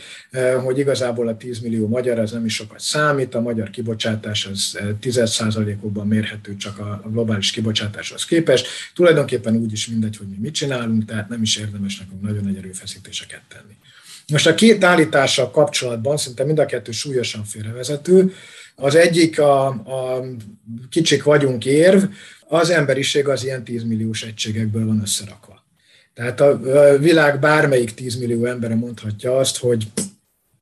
hogy 0.64 0.78
igazából 0.78 1.28
a 1.28 1.36
10 1.36 1.58
millió 1.58 1.88
magyar 1.88 2.18
ez 2.18 2.30
nem 2.30 2.44
is 2.44 2.54
sokat 2.54 2.80
számít, 2.80 3.34
a 3.34 3.40
magyar 3.40 3.70
kibocsátás 3.70 4.46
az 4.46 4.78
10%-okban 5.02 6.06
mérhető 6.06 6.56
csak 6.56 6.78
a 6.78 7.02
globális 7.12 7.50
kibocsátáshoz 7.50 8.24
képest. 8.24 8.66
Tulajdonképpen 8.94 9.56
úgy 9.56 9.72
is 9.72 9.86
mindegy, 9.86 10.16
hogy 10.16 10.26
mi 10.26 10.36
mit 10.40 10.54
csinálunk, 10.54 11.04
tehát 11.04 11.28
nem 11.28 11.42
is 11.42 11.56
érdemes 11.56 11.98
nekünk 11.98 12.22
nagyon 12.22 12.44
nagy 12.44 12.56
erőfeszítéseket 12.56 13.42
tenni. 13.48 13.74
Most 14.28 14.46
a 14.46 14.54
két 14.54 14.84
állítással 14.84 15.50
kapcsolatban 15.50 16.16
szinte 16.16 16.44
mind 16.44 16.58
a 16.58 16.66
kettő 16.66 16.92
súlyosan 16.92 17.44
félrevezető. 17.44 18.32
Az 18.80 18.94
egyik 18.94 19.40
a, 19.40 19.66
a 19.66 20.24
kicsik 20.88 21.22
vagyunk 21.22 21.64
érv, 21.64 22.04
az 22.48 22.70
emberiség 22.70 23.28
az 23.28 23.44
ilyen 23.44 23.64
10 23.64 23.84
milliós 23.84 24.22
egységekből 24.22 24.86
van 24.86 25.00
összerakva. 25.00 25.64
Tehát 26.14 26.40
a 26.40 26.58
világ 26.98 27.40
bármelyik 27.40 27.94
10 27.94 28.16
millió 28.16 28.44
embere 28.44 28.74
mondhatja 28.74 29.36
azt, 29.36 29.58
hogy 29.58 29.86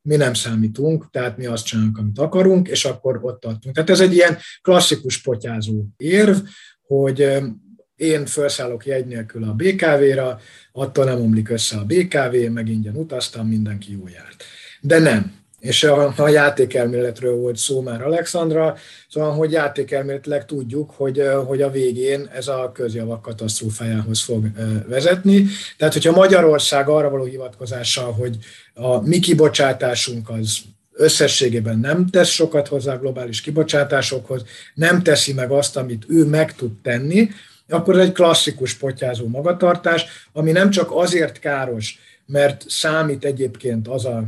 mi 0.03 0.17
nem 0.17 0.35
számítunk, 0.35 1.11
tehát 1.11 1.37
mi 1.37 1.47
azt 1.47 1.65
csinálunk, 1.65 1.99
amit 1.99 2.19
akarunk, 2.19 2.69
és 2.69 2.85
akkor 2.85 3.19
ott 3.23 3.45
adtunk. 3.45 3.75
Tehát 3.75 3.91
ez 3.91 4.01
egy 4.01 4.13
ilyen 4.13 4.39
klasszikus 4.63 5.23
potyázó 5.23 5.85
érv, 5.97 6.37
hogy 6.83 7.29
én 7.97 8.27
felszállok 8.27 8.87
jegy 8.87 9.07
nélkül 9.07 9.45
a 9.45 9.53
BKV-ra, 9.53 10.41
attól 10.73 11.05
nem 11.05 11.21
omlik 11.21 11.51
össze 11.51 11.77
a 11.77 11.85
BKV, 11.85 12.51
meg 12.53 12.69
ingyen 12.69 12.95
utaztam, 12.95 13.49
mindenki 13.49 13.93
jó 13.93 14.09
járt. 14.09 14.45
De 14.81 14.99
nem. 14.99 15.33
És 15.61 15.85
a, 15.85 16.13
a 16.17 16.29
játékelméletről 16.29 17.37
volt 17.37 17.57
szó 17.57 17.81
már 17.81 18.03
Alexandra, 18.03 18.77
szóval, 19.09 19.33
hogy 19.33 19.53
játékelméletileg 19.53 20.45
tudjuk, 20.45 20.91
hogy, 20.91 21.23
hogy 21.47 21.63
a 21.63 21.71
végén 21.71 22.31
ez 22.35 22.49
a 22.49 22.71
közjavak 22.75 23.23
katasztrófájához 23.23 24.21
fog 24.21 24.45
vezetni. 24.89 25.47
Tehát, 25.77 25.93
hogyha 25.95 26.13
Magyarország 26.13 26.89
arra 26.89 27.11
való 27.11 27.25
hivatkozással, 27.25 28.13
hogy 28.13 28.39
a 28.75 29.01
mi 29.01 29.19
kibocsátásunk 29.19 30.29
az 30.31 30.59
összességében 30.93 31.79
nem 31.79 32.07
tesz 32.07 32.29
sokat 32.29 32.69
hozzá 32.69 32.95
a 32.95 32.99
globális 32.99 33.41
kibocsátásokhoz, 33.41 34.45
nem 34.75 35.03
teszi 35.03 35.33
meg 35.33 35.51
azt, 35.51 35.77
amit 35.77 36.05
ő 36.09 36.25
meg 36.25 36.55
tud 36.55 36.73
tenni, 36.83 37.29
akkor 37.69 37.99
ez 37.99 38.05
egy 38.05 38.13
klasszikus 38.13 38.75
potyázó 38.75 39.27
magatartás, 39.27 40.07
ami 40.33 40.53
nem 40.53 40.71
csak 40.71 40.91
azért 40.93 41.39
káros, 41.39 41.99
mert 42.33 42.65
számít 42.69 43.25
egyébként 43.25 43.89
az 43.89 44.05
a 44.05 44.25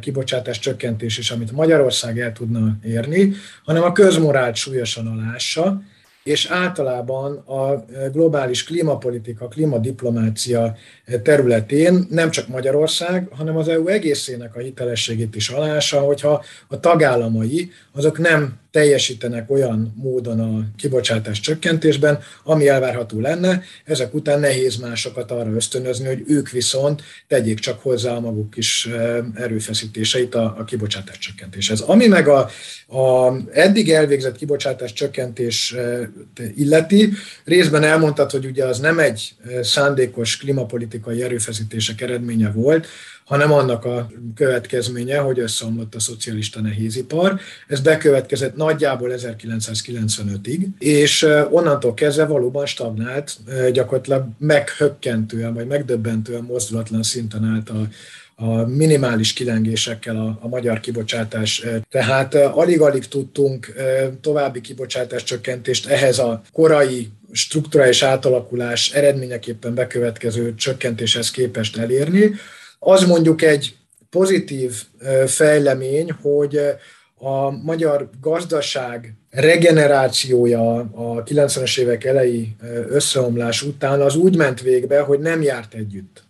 kibocsátás 0.00 0.58
csökkentés 0.58 1.18
is, 1.18 1.30
amit 1.30 1.52
Magyarország 1.52 2.20
el 2.20 2.32
tudna 2.32 2.76
érni, 2.84 3.32
hanem 3.64 3.82
a 3.82 3.92
közmorált 3.92 4.54
súlyosan 4.54 5.06
alássa, 5.06 5.82
és 6.22 6.46
általában 6.46 7.36
a 7.36 7.84
globális 8.12 8.64
klímapolitika, 8.64 9.48
klímadiplomácia 9.48 10.76
területén 11.22 12.06
nem 12.10 12.30
csak 12.30 12.48
Magyarország, 12.48 13.28
hanem 13.30 13.56
az 13.56 13.68
EU 13.68 13.86
egészének 13.86 14.56
a 14.56 14.60
hitelességét 14.60 15.34
is 15.34 15.48
alása, 15.48 16.00
hogyha 16.00 16.44
a 16.68 16.80
tagállamai 16.80 17.70
azok 17.92 18.18
nem 18.18 18.58
teljesítenek 18.74 19.50
olyan 19.50 19.94
módon 19.96 20.40
a 20.40 20.64
kibocsátás 20.76 21.40
csökkentésben, 21.40 22.18
ami 22.44 22.68
elvárható 22.68 23.20
lenne, 23.20 23.62
ezek 23.84 24.14
után 24.14 24.40
nehéz 24.40 24.76
másokat 24.76 25.30
arra 25.30 25.50
ösztönözni, 25.50 26.06
hogy 26.06 26.22
ők 26.26 26.50
viszont 26.50 27.02
tegyék 27.28 27.58
csak 27.58 27.80
hozzá 27.80 28.12
a 28.12 28.20
maguk 28.20 28.56
is 28.56 28.88
erőfeszítéseit 29.34 30.34
a, 30.34 30.54
a 30.58 30.64
kibocsátás 30.64 31.18
csökkentéshez. 31.18 31.80
Ami 31.80 32.06
meg 32.06 32.28
a, 32.28 32.50
a 32.98 33.36
eddig 33.52 33.90
elvégzett 33.90 34.36
kibocsátás 34.36 34.92
csökkentés 34.92 35.74
illeti, 36.54 37.12
részben 37.44 37.82
elmondtad, 37.82 38.30
hogy 38.30 38.44
ugye 38.44 38.64
az 38.64 38.78
nem 38.78 38.98
egy 38.98 39.34
szándékos 39.62 40.36
klímapolitikai 40.36 41.22
erőfeszítések 41.22 42.00
eredménye 42.00 42.50
volt, 42.50 42.86
hanem 43.24 43.52
annak 43.52 43.84
a 43.84 44.10
következménye, 44.34 45.18
hogy 45.18 45.38
összeomlott 45.38 45.94
a 45.94 46.00
szocialista 46.00 46.60
nehézipar. 46.60 47.40
Ez 47.68 47.80
bekövetkezett 47.80 48.56
nagyjából 48.56 49.10
1995-ig, 49.16 50.66
és 50.78 51.26
onnantól 51.50 51.94
kezdve 51.94 52.24
valóban 52.24 52.66
stagnált, 52.66 53.36
gyakorlatilag 53.72 54.24
meghökkentően, 54.38 55.54
vagy 55.54 55.66
megdöbbentően 55.66 56.42
mozdulatlan 56.42 57.02
szinten 57.02 57.44
állt 57.44 57.70
a, 57.70 57.88
a 58.36 58.66
minimális 58.66 59.32
kilengésekkel 59.32 60.16
a, 60.16 60.38
a 60.40 60.48
magyar 60.48 60.80
kibocsátás. 60.80 61.66
Tehát 61.90 62.34
alig-alig 62.34 63.08
tudtunk 63.08 63.72
további 64.20 64.60
kibocsátás 64.60 65.22
csökkentést 65.22 65.86
ehhez 65.86 66.18
a 66.18 66.42
korai 66.52 67.08
strukturális 67.32 68.02
átalakulás 68.02 68.92
eredményeképpen 68.92 69.74
bekövetkező 69.74 70.54
csökkentéshez 70.54 71.30
képest 71.30 71.76
elérni. 71.76 72.30
Az 72.86 73.04
mondjuk 73.04 73.42
egy 73.42 73.76
pozitív 74.10 74.82
fejlemény, 75.26 76.12
hogy 76.22 76.60
a 77.14 77.50
magyar 77.50 78.10
gazdaság 78.20 79.14
regenerációja 79.30 80.76
a 80.78 81.22
90-es 81.22 81.78
évek 81.78 82.04
elejé 82.04 82.56
összeomlás 82.88 83.62
után 83.62 84.00
az 84.00 84.16
úgy 84.16 84.36
ment 84.36 84.60
végbe, 84.60 85.00
hogy 85.00 85.18
nem 85.18 85.42
járt 85.42 85.74
együtt 85.74 86.22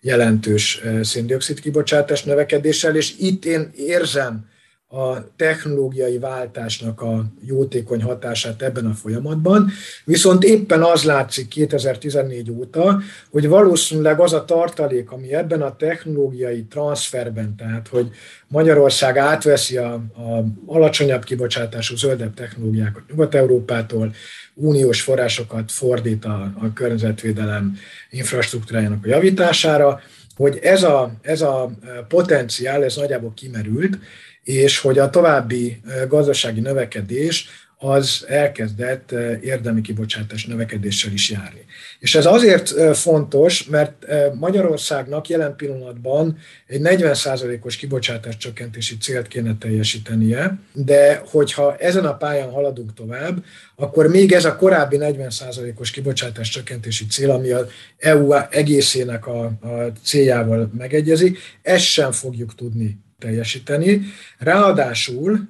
jelentős 0.00 0.82
széndiokszid 1.02 1.60
kibocsátás 1.60 2.24
növekedéssel, 2.24 2.96
és 2.96 3.14
itt 3.18 3.44
én 3.44 3.70
érzem 3.76 4.50
a 4.94 5.34
technológiai 5.36 6.18
váltásnak 6.18 7.00
a 7.00 7.24
jótékony 7.40 8.02
hatását 8.02 8.62
ebben 8.62 8.86
a 8.86 8.94
folyamatban, 8.94 9.70
viszont 10.04 10.44
éppen 10.44 10.82
az 10.82 11.04
látszik 11.04 11.48
2014 11.48 12.50
óta, 12.50 13.00
hogy 13.30 13.48
valószínűleg 13.48 14.20
az 14.20 14.32
a 14.32 14.44
tartalék, 14.44 15.10
ami 15.10 15.34
ebben 15.34 15.62
a 15.62 15.76
technológiai 15.76 16.64
transferben, 16.64 17.56
tehát 17.56 17.88
hogy 17.88 18.10
Magyarország 18.48 19.16
átveszi 19.16 19.76
a, 19.76 19.92
a 19.94 20.44
alacsonyabb 20.66 21.24
kibocsátású 21.24 21.96
zöldebb 21.96 22.34
technológiákat 22.34 23.02
Nyugat-Európától, 23.08 24.14
uniós 24.54 25.02
forrásokat 25.02 25.72
fordít 25.72 26.24
a, 26.24 26.52
a 26.60 26.72
környezetvédelem 26.72 27.76
infrastruktúrájának 28.10 29.04
a 29.04 29.08
javítására, 29.08 30.00
hogy 30.36 30.58
ez 30.62 30.82
a, 30.82 31.12
ez 31.22 31.40
a 31.40 31.70
potenciál, 32.08 32.84
ez 32.84 32.96
nagyjából 32.96 33.32
kimerült, 33.34 33.98
és 34.44 34.78
hogy 34.78 34.98
a 34.98 35.10
további 35.10 35.80
gazdasági 36.08 36.60
növekedés 36.60 37.48
az 37.82 38.24
elkezdett 38.28 39.14
érdemi 39.42 39.80
kibocsátás 39.80 40.46
növekedéssel 40.46 41.12
is 41.12 41.30
járni. 41.30 41.64
És 41.98 42.14
ez 42.14 42.26
azért 42.26 42.96
fontos, 42.96 43.64
mert 43.64 44.06
Magyarországnak 44.34 45.28
jelen 45.28 45.56
pillanatban 45.56 46.38
egy 46.66 46.80
40%-os 46.84 47.76
kibocsátás 47.76 48.36
csökkentési 48.36 48.96
célt 48.96 49.28
kéne 49.28 49.56
teljesítenie, 49.58 50.58
de 50.72 51.22
hogyha 51.26 51.76
ezen 51.76 52.04
a 52.04 52.16
pályán 52.16 52.50
haladunk 52.50 52.94
tovább, 52.94 53.44
akkor 53.76 54.06
még 54.06 54.32
ez 54.32 54.44
a 54.44 54.56
korábbi 54.56 54.96
40%-os 55.00 55.90
kibocsátás 55.90 56.48
csökkentési 56.48 57.06
cél, 57.06 57.30
ami 57.30 57.50
az 57.50 57.66
EU 57.98 58.32
egészének 58.32 59.26
a, 59.26 59.44
a 59.44 59.92
céljával 60.02 60.70
megegyezik, 60.78 61.38
ezt 61.62 61.84
sem 61.84 62.12
fogjuk 62.12 62.54
tudni 62.54 62.98
teljesíteni. 63.22 64.00
Ráadásul 64.38 65.48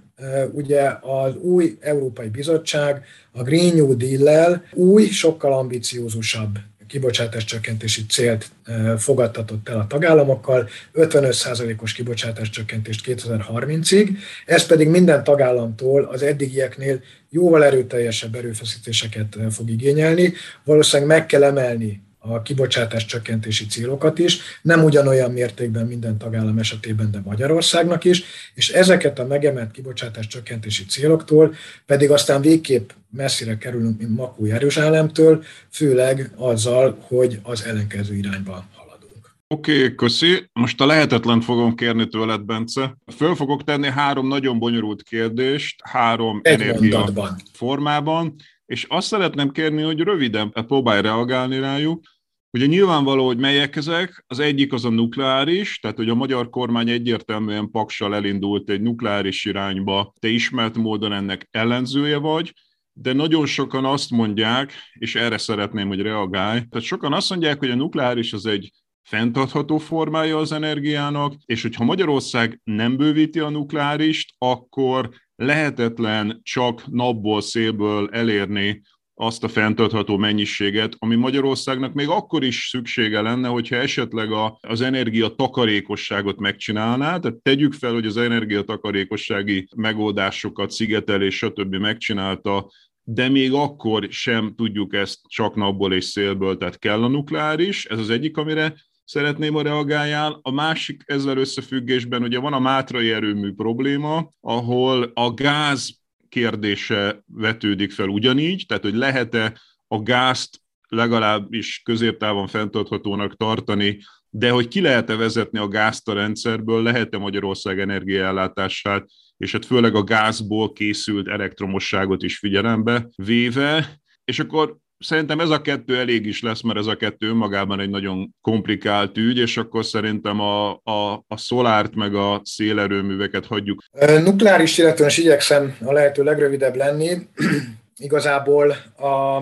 ugye 0.53 0.91
az 1.01 1.35
új 1.37 1.77
Európai 1.81 2.29
Bizottság 2.29 3.05
a 3.33 3.43
Green 3.43 3.75
New 3.75 3.97
Deal-lel 3.97 4.65
új, 4.73 5.07
sokkal 5.07 5.53
ambiciózusabb 5.53 6.59
kibocsátás 6.87 7.45
csökkentési 7.45 8.07
célt 8.07 8.51
fogadtatott 8.99 9.69
el 9.69 9.79
a 9.79 9.87
tagállamokkal, 9.87 10.69
55%-os 10.95 11.93
kibocsátás 11.93 12.51
csökkentést 12.51 13.05
2030-ig, 13.07 14.09
ez 14.47 14.67
pedig 14.67 14.89
minden 14.89 15.25
tagállamtól 15.25 16.05
az 16.05 16.23
eddigieknél 16.23 17.01
jóval 17.31 17.65
erőteljesebb 17.65 18.35
erőfeszítéseket 18.35 19.37
fog 19.51 19.71
igényelni. 19.71 20.33
Valószínűleg 20.65 21.19
meg 21.19 21.27
kell 21.27 21.45
emelni 21.45 22.03
a 22.25 22.43
kibocsátás 22.43 23.05
csökkentési 23.05 23.67
célokat 23.67 24.19
is, 24.19 24.39
nem 24.63 24.85
ugyanolyan 24.85 25.31
mértékben 25.31 25.87
minden 25.87 26.19
tagállam 26.19 26.59
esetében, 26.59 27.11
de 27.11 27.21
Magyarországnak 27.25 28.05
is, 28.05 28.23
és 28.55 28.69
ezeket 28.69 29.19
a 29.19 29.27
megemelt 29.27 29.71
kibocsátás 29.71 30.27
csökkentési 30.27 30.85
céloktól 30.85 31.55
pedig 31.87 32.11
aztán 32.11 32.41
végképp 32.41 32.91
messzire 33.11 33.59
kerülünk, 33.59 33.99
mint 33.99 34.17
Makó 34.17 34.45
Jeruzsálemtől, 34.45 35.45
főleg 35.71 36.31
azzal, 36.37 36.99
hogy 37.01 37.39
az 37.43 37.65
ellenkező 37.65 38.15
irányba 38.15 38.65
haladunk. 38.75 39.35
Oké, 39.47 39.77
okay, 39.77 39.95
köszi. 39.95 40.51
Most 40.53 40.81
a 40.81 40.87
lehetetlen 40.87 41.41
fogom 41.41 41.75
kérni 41.75 42.09
tőled, 42.09 42.41
Bence. 42.41 42.97
Föl 43.17 43.35
fogok 43.35 43.65
tenni 43.65 43.87
három 43.87 44.29
nagyon 44.29 44.59
bonyolult 44.59 45.03
kérdést, 45.03 45.81
három 45.85 46.41
Egy 46.43 46.53
energia 46.61 46.99
mondatban. 46.99 47.37
formában, 47.53 48.35
és 48.67 48.87
azt 48.89 49.07
szeretném 49.07 49.51
kérni, 49.51 49.83
hogy 49.83 50.01
röviden 50.01 50.53
próbálj 50.53 51.01
reagálni 51.01 51.59
rájuk. 51.59 52.12
Ugye 52.55 52.67
nyilvánvaló, 52.67 53.27
hogy 53.27 53.39
melyek 53.39 53.77
ezek. 53.77 54.25
Az 54.27 54.39
egyik 54.39 54.73
az 54.73 54.85
a 54.85 54.89
nukleáris, 54.89 55.79
tehát 55.79 55.97
hogy 55.97 56.09
a 56.09 56.15
magyar 56.15 56.51
kormány 56.51 56.91
egyértelműen 56.91 57.71
paksal 57.71 58.15
elindult 58.15 58.71
egy 58.71 58.81
nukleáris 58.81 59.45
irányba, 59.45 60.13
te 60.19 60.29
ismert 60.29 60.77
módon 60.77 61.13
ennek 61.13 61.49
ellenzője 61.51 62.17
vagy, 62.17 62.53
de 62.93 63.13
nagyon 63.13 63.47
sokan 63.47 63.85
azt 63.85 64.11
mondják, 64.11 64.73
és 64.93 65.15
erre 65.15 65.39
szeretném, 65.39 65.89
hogy 65.89 66.01
reagálj, 66.01 66.61
tehát 66.71 66.87
sokan 66.87 67.13
azt 67.13 67.31
mondják, 67.31 67.59
hogy 67.59 67.71
a 67.71 67.75
nukleáris 67.75 68.33
az 68.33 68.47
egy 68.47 68.71
fenntartható 69.03 69.79
formája 69.79 70.39
az 70.39 70.53
energiának, 70.53 71.35
és 71.45 71.63
hogyha 71.63 71.85
Magyarország 71.85 72.61
nem 72.65 72.97
bővíti 72.97 73.39
a 73.39 73.49
nukleárist, 73.49 74.35
akkor 74.39 75.11
lehetetlen 75.37 76.41
csak 76.43 76.87
napból, 76.87 77.41
szélből 77.41 78.09
elérni 78.11 78.83
azt 79.23 79.45
a 79.45 79.49
fenntartható 79.49 80.17
mennyiséget, 80.17 80.97
ami 80.99 81.15
Magyarországnak 81.15 81.93
még 81.93 82.09
akkor 82.09 82.45
is 82.45 82.69
szüksége 82.69 83.21
lenne, 83.21 83.49
hogyha 83.49 83.77
esetleg 83.77 84.33
a, 84.33 84.59
az 84.61 84.81
energia 84.81 85.29
takarékosságot 85.29 86.39
megcsinálná, 86.39 87.19
tehát 87.19 87.37
tegyük 87.37 87.73
fel, 87.73 87.93
hogy 87.93 88.07
az 88.07 88.17
energiatakarékossági 88.17 89.69
megoldásokat, 89.77 90.71
szigetelés, 90.71 91.37
stb. 91.37 91.75
megcsinálta, 91.75 92.71
de 93.03 93.29
még 93.29 93.53
akkor 93.53 94.07
sem 94.11 94.55
tudjuk 94.57 94.95
ezt 94.95 95.21
csak 95.29 95.55
napból 95.55 95.93
és 95.93 96.05
szélből, 96.05 96.57
tehát 96.57 96.79
kell 96.79 97.03
a 97.03 97.09
nukleáris, 97.09 97.85
ez 97.85 97.99
az 97.99 98.11
egyik, 98.11 98.37
amire 98.37 98.75
szeretném, 99.05 99.57
a 99.57 99.63
reagáljál. 99.63 100.39
A 100.43 100.51
másik 100.51 101.03
ezzel 101.07 101.37
összefüggésben 101.37 102.23
ugye 102.23 102.39
van 102.39 102.53
a 102.53 102.59
Mátrai 102.59 103.11
erőmű 103.11 103.53
probléma, 103.53 104.29
ahol 104.41 105.11
a 105.15 105.35
gáz 105.35 106.02
kérdése 106.33 107.23
vetődik 107.27 107.93
fel 107.93 108.09
ugyanígy, 108.09 108.65
tehát 108.69 108.83
hogy 108.83 108.95
lehet-e 108.95 109.61
a 109.87 110.03
gázt 110.03 110.61
legalábbis 110.89 111.81
középtávon 111.85 112.47
fenntarthatónak 112.47 113.37
tartani, 113.37 113.99
de 114.31 114.51
hogy 114.51 114.69
ki 114.69 114.81
lehet-e 114.81 115.17
vezetni 115.17 115.59
a 115.59 115.69
gázt 115.69 116.09
a 116.09 116.13
rendszerből, 116.13 116.83
lehet-e 116.83 117.19
Magyarország 117.19 117.81
energiaellátását, 117.81 119.09
és 119.37 119.53
hát 119.53 119.67
főleg 119.67 119.95
a 119.95 120.05
gázból 120.05 120.73
készült 120.73 121.29
elektromosságot 121.29 122.23
is 122.23 122.39
figyelembe 122.39 123.09
véve, 123.17 124.01
és 124.25 124.39
akkor 124.39 124.77
szerintem 125.03 125.41
ez 125.41 125.51
a 125.51 125.61
kettő 125.61 125.99
elég 125.99 126.27
is 126.27 126.43
lesz, 126.43 126.61
mert 126.61 126.79
ez 126.79 126.87
a 126.87 126.97
kettő 126.97 127.29
önmagában 127.29 127.81
egy 127.81 127.91
nagyon 127.91 128.35
komplikált 128.41 129.17
ügy, 129.17 129.39
és 129.39 129.57
akkor 129.57 129.85
szerintem 129.85 130.41
a, 130.41 130.71
a, 130.71 131.25
a 131.29 131.37
szolárt 131.37 131.95
meg 131.95 132.15
a 132.15 132.41
szélerőműveket 132.45 133.47
hagyjuk. 133.47 133.83
Nukleáris 134.25 134.79
illetően 134.79 135.09
is 135.09 135.19
igyekszem 135.19 135.77
a 135.85 135.93
lehető 135.93 136.23
legrövidebb 136.23 136.77
lenni. 136.77 137.17
Igazából 137.97 138.71
a 138.97 139.41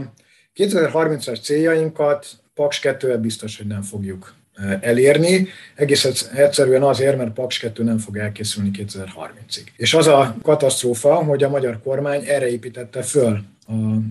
2030-as 0.55 1.43
céljainkat 1.43 2.27
Paks 2.55 2.81
2 2.81 3.19
biztos, 3.19 3.57
hogy 3.57 3.67
nem 3.67 3.83
fogjuk 3.83 4.39
elérni, 4.81 5.49
egész 5.75 6.29
egyszerűen 6.35 6.83
azért, 6.83 7.17
mert 7.17 7.33
Paks 7.33 7.59
2 7.59 7.83
nem 7.83 7.99
fog 7.99 8.17
elkészülni 8.17 8.71
2030-ig. 8.73 9.67
És 9.77 9.95
az 9.95 10.07
a 10.07 10.37
katasztrófa, 10.43 11.15
hogy 11.15 11.43
a 11.43 11.49
magyar 11.49 11.81
kormány 11.83 12.25
erre 12.27 12.51
építette 12.51 13.03
föl 13.03 13.43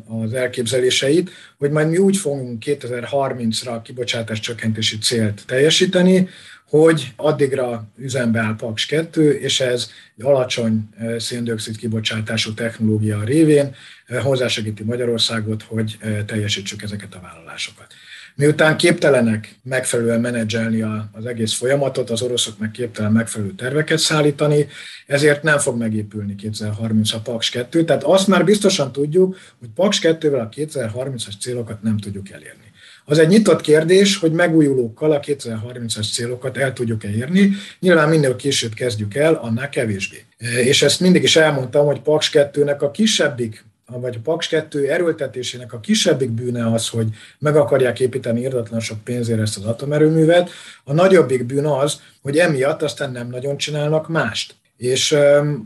az 0.08 0.34
elképzeléseit, 0.34 1.30
hogy 1.58 1.72
majd 1.72 1.90
mi 1.90 1.98
úgy 1.98 2.18
fogunk 2.18 2.64
2030-ra 2.66 3.74
a 3.74 3.82
kibocsátás 3.82 4.40
csökkentési 4.40 4.98
célt 4.98 5.44
teljesíteni, 5.46 6.28
hogy 6.70 7.14
addigra 7.16 7.88
üzembe 7.98 8.40
áll 8.40 8.56
Paks 8.56 8.86
2, 8.86 9.32
és 9.32 9.60
ez 9.60 9.90
egy 10.18 10.26
alacsony 10.26 10.90
széndiokszid 11.18 11.78
kibocsátású 11.78 12.54
technológia 12.54 13.24
révén 13.24 13.76
hozzásegíti 14.22 14.84
Magyarországot, 14.84 15.64
hogy 15.64 15.98
teljesítsük 16.26 16.82
ezeket 16.82 17.16
a 17.16 17.20
vállalásokat. 17.22 17.94
Miután 18.40 18.78
képtelenek 18.78 19.56
megfelelően 19.64 20.20
menedzselni 20.20 20.82
az 21.12 21.26
egész 21.26 21.54
folyamatot, 21.54 22.10
az 22.10 22.22
oroszok 22.22 22.60
meg 22.60 22.72
képtelen 22.72 23.12
megfelelő 23.12 23.52
terveket 23.52 23.98
szállítani, 23.98 24.68
ezért 25.08 25.44
nem 25.44 25.58
fog 25.58 25.78
megépülni 25.78 26.36
2030 26.36 27.14
a 27.14 27.20
Paks 27.20 27.50
2. 27.50 27.84
Tehát 27.84 28.04
azt 28.04 28.28
már 28.28 28.46
biztosan 28.46 28.92
tudjuk, 28.92 29.38
hogy 29.60 29.70
Paks 29.76 30.00
2-vel 30.04 30.42
a 30.42 30.50
2030-as 30.50 31.40
célokat 31.40 31.82
nem 31.82 31.98
tudjuk 31.98 32.30
elérni. 32.30 32.72
Az 33.06 33.18
egy 33.18 33.28
nyitott 33.28 33.62
kérdés, 33.62 34.18
hogy 34.18 34.32
megújulókkal 34.32 35.12
a 35.12 35.20
2030-as 35.20 36.12
célokat 36.12 36.58
el 36.58 36.74
tudjuk-e 36.74 37.10
érni. 37.10 37.52
Nyilván 37.80 38.10
minél 38.10 38.36
később 38.36 38.74
kezdjük 38.74 39.16
el, 39.16 39.34
annál 39.34 39.70
kevésbé. 39.70 40.26
És 40.64 40.82
ezt 40.82 41.00
mindig 41.00 41.24
is 41.24 41.36
elmondtam, 41.36 41.86
hogy 41.86 42.02
Paks 42.02 42.30
2-nek 42.34 42.80
a 42.80 42.92
kisebbik 42.92 43.66
vagy 43.98 44.16
a 44.16 44.20
Paks 44.24 44.48
2 44.48 44.90
erőltetésének 44.92 45.74
a 45.74 45.80
kisebbik 45.80 46.30
bűne 46.30 46.72
az, 46.72 46.90
hogy 46.90 47.08
meg 47.40 47.56
akarják 47.56 48.00
építeni 48.00 48.42
irdatlan 48.42 48.80
sok 48.80 49.04
pénzért 49.04 49.40
ezt 49.40 49.58
az 49.58 49.66
atomerőművet. 49.66 50.50
A 50.84 50.94
nagyobbik 50.94 51.46
bűn 51.46 51.66
az, 51.66 52.02
hogy 52.22 52.38
emiatt 52.38 52.82
aztán 52.82 53.12
nem 53.12 53.28
nagyon 53.28 53.58
csinálnak 53.58 54.08
mást 54.08 54.56
és 54.80 55.12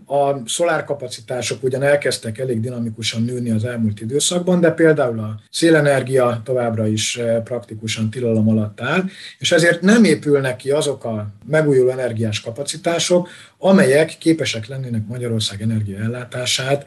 a 0.05 0.41
szolárkapacitások 0.45 1.63
ugyan 1.63 1.83
elkezdtek 1.83 2.37
elég 2.37 2.59
dinamikusan 2.59 3.23
nőni 3.23 3.49
az 3.51 3.65
elmúlt 3.65 4.01
időszakban, 4.01 4.59
de 4.59 4.71
például 4.71 5.19
a 5.19 5.39
szélenergia 5.49 6.41
továbbra 6.43 6.87
is 6.87 7.19
praktikusan 7.43 8.09
tilalom 8.09 8.49
alatt 8.49 8.81
áll, 8.81 9.03
és 9.39 9.51
ezért 9.51 9.81
nem 9.81 10.03
épülnek 10.03 10.55
ki 10.55 10.71
azok 10.71 11.05
a 11.05 11.27
megújuló 11.45 11.89
energiás 11.89 12.41
kapacitások, 12.41 13.29
amelyek 13.57 14.17
képesek 14.17 14.67
lennének 14.67 15.07
Magyarország 15.07 15.61
energiaellátását 15.61 16.85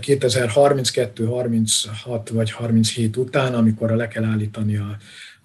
2032, 0.00 1.24
36 1.24 2.28
vagy 2.28 2.50
37 2.50 3.16
után, 3.16 3.54
amikor 3.54 3.90
le 3.90 4.08
kell 4.08 4.24
állítani 4.24 4.76
a 4.76 4.96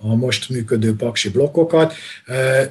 a 0.02 0.16
most 0.16 0.50
működő 0.50 0.96
paksi 0.96 1.30
blokkokat, 1.30 1.94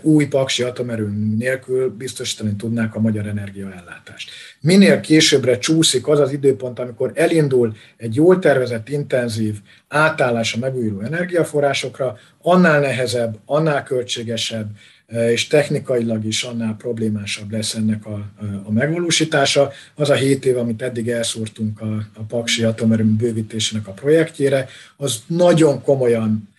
új 0.00 0.26
paksi 0.26 0.62
atomerőmű 0.62 1.36
nélkül 1.36 1.90
biztosítani 1.96 2.56
tudnák 2.56 2.94
a 2.94 3.00
magyar 3.00 3.26
energiaellátást. 3.26 4.30
Minél 4.60 5.00
későbbre 5.00 5.58
csúszik 5.58 6.08
az 6.08 6.20
az 6.20 6.32
időpont, 6.32 6.78
amikor 6.78 7.12
elindul 7.14 7.76
egy 7.96 8.14
jól 8.14 8.38
tervezett, 8.38 8.88
intenzív 8.88 9.56
átállás 9.88 10.54
a 10.54 10.58
megújuló 10.58 11.00
energiaforrásokra, 11.00 12.18
annál 12.42 12.80
nehezebb, 12.80 13.38
annál 13.44 13.82
költségesebb, 13.82 14.70
és 15.10 15.46
technikailag 15.46 16.24
is 16.24 16.42
annál 16.42 16.74
problémásabb 16.78 17.50
lesz 17.52 17.74
ennek 17.74 18.06
a, 18.06 18.30
a 18.64 18.72
megvalósítása. 18.72 19.72
Az 19.94 20.10
a 20.10 20.14
7 20.14 20.44
év, 20.44 20.58
amit 20.58 20.82
eddig 20.82 21.08
elszúrtunk 21.08 21.80
a, 21.80 22.06
a 22.14 22.22
Paksi 22.28 22.64
atomerőmű 22.64 23.16
bővítésének 23.16 23.86
a 23.86 23.92
projektjére, 23.92 24.68
az 24.96 25.22
nagyon 25.26 25.82
komolyan 25.82 26.49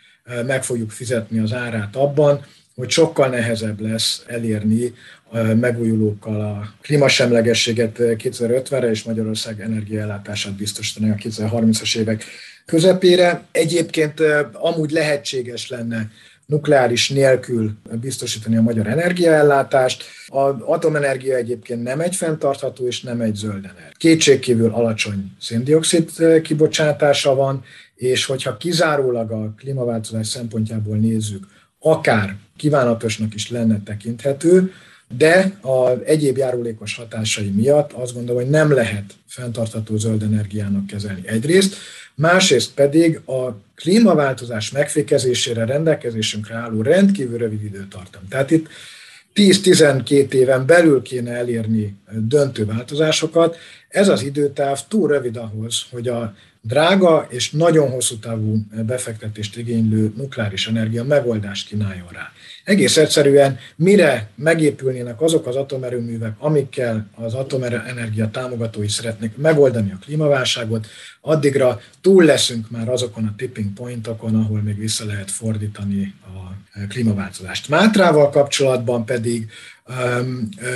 meg 0.46 0.64
fogjuk 0.64 0.92
fizetni 0.92 1.40
az 1.40 1.54
árát 1.54 1.96
abban, 1.96 2.46
hogy 2.76 2.90
sokkal 2.90 3.28
nehezebb 3.28 3.82
lesz 3.82 4.24
elérni 4.28 4.94
megújulókkal 5.60 6.42
a 6.42 6.74
klímasemlegességet 6.82 7.96
2050-re 8.00 8.90
és 8.90 9.04
Magyarország 9.04 9.62
energiaellátását 9.62 10.54
biztosítani 10.54 11.10
a 11.10 11.16
2030-as 11.16 11.98
évek 11.98 12.24
közepére. 12.66 13.44
Egyébként 13.52 14.20
amúgy 14.54 14.92
lehetséges 14.92 15.70
lenne 15.70 16.12
nukleáris 16.46 17.10
nélkül 17.10 17.72
biztosítani 18.02 18.58
a 18.58 18.62
magyar 18.62 18.88
energiaellátást. 18.88 20.04
Az 20.28 20.54
atomenergia 20.60 21.36
egyébként 21.36 21.84
nem 21.84 22.00
egy 22.00 22.16
fenntartható 22.16 22.88
és 22.88 23.02
nem 23.02 23.22
egy 23.22 23.36
zöld 23.36 23.56
energia. 23.56 23.92
Kétségkívül 23.98 24.72
alacsony 24.74 25.32
széndiokszid 25.40 26.10
kibocsátása 26.42 27.36
van, 27.36 27.64
és 28.02 28.26
hogyha 28.26 28.58
kizárólag 28.58 29.32
a 29.32 29.54
klímaváltozás 29.58 30.28
szempontjából 30.28 30.98
nézzük, 30.98 31.48
akár 31.80 32.36
kívánatosnak 32.58 33.34
is 33.34 33.50
lenne 33.50 33.82
tekinthető, 33.84 34.74
de 35.18 35.58
a 35.62 35.90
egyéb 35.90 36.38
járulékos 36.38 36.96
hatásai 36.96 37.50
miatt 37.50 37.92
azt 37.92 38.14
gondolom, 38.14 38.42
hogy 38.42 38.52
nem 38.52 38.72
lehet 38.72 39.14
fenntartható 39.28 39.98
zöld 39.98 40.24
energiának 40.24 40.88
kezelni 40.88 41.28
egyrészt, 41.28 41.76
másrészt 42.16 42.74
pedig 42.74 43.20
a 43.26 43.58
klímaváltozás 43.76 44.72
megfékezésére 44.72 45.66
rendelkezésünkre 45.66 46.56
álló 46.56 46.82
rendkívül 46.82 47.38
rövid 47.38 47.64
időtartam. 47.64 48.22
Tehát 48.30 48.52
itt 48.52 48.68
10-12 49.36 50.32
éven 50.32 50.66
belül 50.66 51.02
kéne 51.02 51.32
elérni 51.32 51.96
döntő 52.12 52.66
változásokat. 52.66 53.58
Ez 53.88 54.08
az 54.08 54.24
időtáv 54.24 54.80
túl 54.88 55.08
rövid 55.08 55.38
ahhoz, 55.38 55.86
hogy 55.92 56.08
a 56.08 56.36
drága 56.62 57.28
és 57.30 57.52
nagyon 57.52 57.90
hosszú 57.90 58.18
távú 58.18 58.58
befektetést 58.86 59.58
igénylő 59.58 60.14
nukleáris 60.18 60.68
energia 60.68 61.04
megoldást 61.04 61.68
kínáljon 61.68 62.08
rá. 62.12 62.32
Egész 62.72 62.98
egyszerűen, 62.98 63.60
mire 63.76 64.30
megépülnének 64.36 65.22
azok 65.22 65.48
az 65.48 65.56
atomerőművek, 65.56 66.34
amikkel 66.38 67.08
az 67.16 67.34
atomenergia 67.34 68.30
támogatói 68.30 68.88
szeretnék 68.88 69.38
megoldani 69.38 69.92
a 69.92 70.00
klímaválságot, 70.06 70.88
addigra 71.22 71.82
túl 72.02 72.24
leszünk 72.24 72.70
már 72.70 72.90
azokon 72.90 73.26
a 73.26 73.34
tipping 73.38 73.74
pointokon, 73.74 74.36
ahol 74.36 74.62
még 74.62 74.78
vissza 74.78 75.06
lehet 75.06 75.32
fordítani 75.32 76.14
a 76.24 76.88
klímaváltozást. 76.90 77.70
Mátrával 77.70 78.30
kapcsolatban 78.30 79.06
pedig 79.06 79.50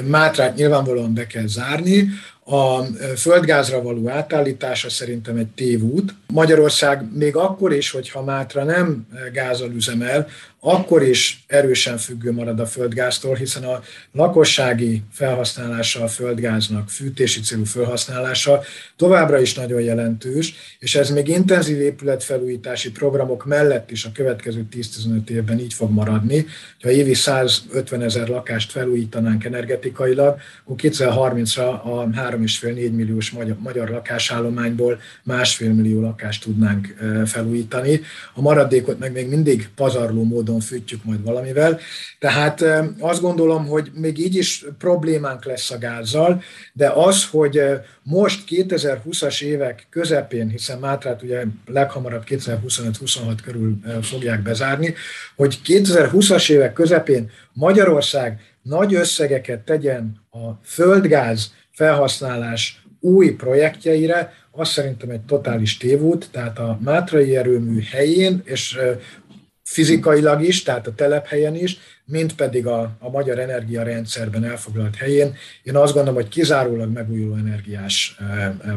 Mátrát 0.07 0.55
nyilvánvalóan 0.55 1.13
be 1.13 1.27
kell 1.27 1.47
zárni, 1.47 2.09
a 2.47 2.83
földgázra 3.15 3.81
való 3.81 4.09
átállítása 4.09 4.89
szerintem 4.89 5.37
egy 5.37 5.47
tévút. 5.47 6.13
Magyarország 6.27 7.13
még 7.13 7.35
akkor 7.35 7.73
is, 7.73 7.91
hogyha 7.91 8.23
Mátra 8.23 8.63
nem 8.63 9.07
gázal 9.33 9.71
üzemel, 9.71 10.27
akkor 10.59 11.03
is 11.03 11.43
erősen 11.47 11.97
függő 11.97 12.31
marad 12.31 12.59
a 12.59 12.65
földgáztól, 12.65 13.35
hiszen 13.35 13.63
a 13.63 13.81
lakossági 14.11 15.01
felhasználása 15.11 16.03
a 16.03 16.07
földgáznak, 16.07 16.89
fűtési 16.89 17.39
célú 17.39 17.63
felhasználása 17.63 18.61
továbbra 18.95 19.41
is 19.41 19.53
nagyon 19.53 19.81
jelentős, 19.81 20.53
és 20.79 20.95
ez 20.95 21.09
még 21.09 21.27
intenzív 21.27 21.81
épületfelújítási 21.81 22.91
programok 22.91 23.45
mellett 23.45 23.91
is 23.91 24.05
a 24.05 24.11
következő 24.13 24.65
10-15 24.75 25.29
évben 25.29 25.59
így 25.59 25.73
fog 25.73 25.91
maradni. 25.91 26.45
Ha 26.81 26.91
évi 26.91 27.13
150 27.13 28.01
ezer 28.01 28.27
lakást 28.27 28.71
felújítanánk 28.95 29.43
energetikailag, 29.43 30.37
akkor 30.63 30.75
2030-ra 30.79 31.81
a 31.83 32.07
3,5-4 32.09 32.91
milliós 32.91 33.31
magyar, 33.31 33.55
magyar 33.59 33.89
lakásállományból 33.89 34.99
másfél 35.23 35.73
millió 35.73 36.01
lakást 36.01 36.43
tudnánk 36.43 36.95
felújítani. 37.25 38.01
A 38.33 38.41
maradékot 38.41 38.99
meg 38.99 39.11
még 39.11 39.29
mindig 39.29 39.69
pazarló 39.75 40.23
módon 40.23 40.59
fűtjük 40.59 41.03
majd 41.03 41.23
valamivel. 41.23 41.79
Tehát 42.19 42.63
azt 42.99 43.21
gondolom, 43.21 43.65
hogy 43.65 43.91
még 43.93 44.19
így 44.19 44.35
is 44.35 44.65
problémánk 44.77 45.45
lesz 45.45 45.71
a 45.71 45.77
gázzal, 45.77 46.41
de 46.73 46.89
az, 46.89 47.25
hogy 47.25 47.61
most 48.03 48.43
2020-as 48.49 49.41
évek 49.41 49.87
közepén, 49.89 50.49
hiszen 50.49 50.79
Mátrát 50.79 51.23
ugye 51.23 51.43
leghamarabb 51.65 52.23
2025-26 52.27 53.37
körül 53.43 53.77
fogják 54.01 54.41
bezárni, 54.41 54.93
hogy 55.35 55.59
2020-as 55.65 56.49
évek 56.49 56.73
közepén 56.73 57.31
Magyarország 57.53 58.39
nagy 58.65 58.93
összegeket 58.93 59.59
tegyen 59.59 60.21
a 60.31 60.51
földgáz 60.63 61.53
felhasználás 61.71 62.85
új 62.99 63.31
projektjeire, 63.31 64.33
azt 64.51 64.71
szerintem 64.71 65.09
egy 65.09 65.21
totális 65.21 65.77
tévút, 65.77 66.29
tehát 66.31 66.59
a 66.59 66.79
Mátrai 66.83 67.35
erőmű 67.35 67.81
helyén, 67.81 68.41
és 68.43 68.77
fizikailag 69.63 70.43
is, 70.43 70.63
tehát 70.63 70.87
a 70.87 70.93
telephelyen 70.93 71.55
is, 71.55 71.77
mint 72.05 72.35
pedig 72.35 72.67
a, 72.67 72.95
a 72.99 73.09
magyar 73.09 73.39
energiarendszerben 73.39 74.43
elfoglalt 74.43 74.95
helyén. 74.95 75.35
Én 75.63 75.75
azt 75.75 75.93
gondolom, 75.93 76.21
hogy 76.21 76.27
kizárólag 76.27 76.91
megújuló 76.91 77.35
energiás 77.35 78.17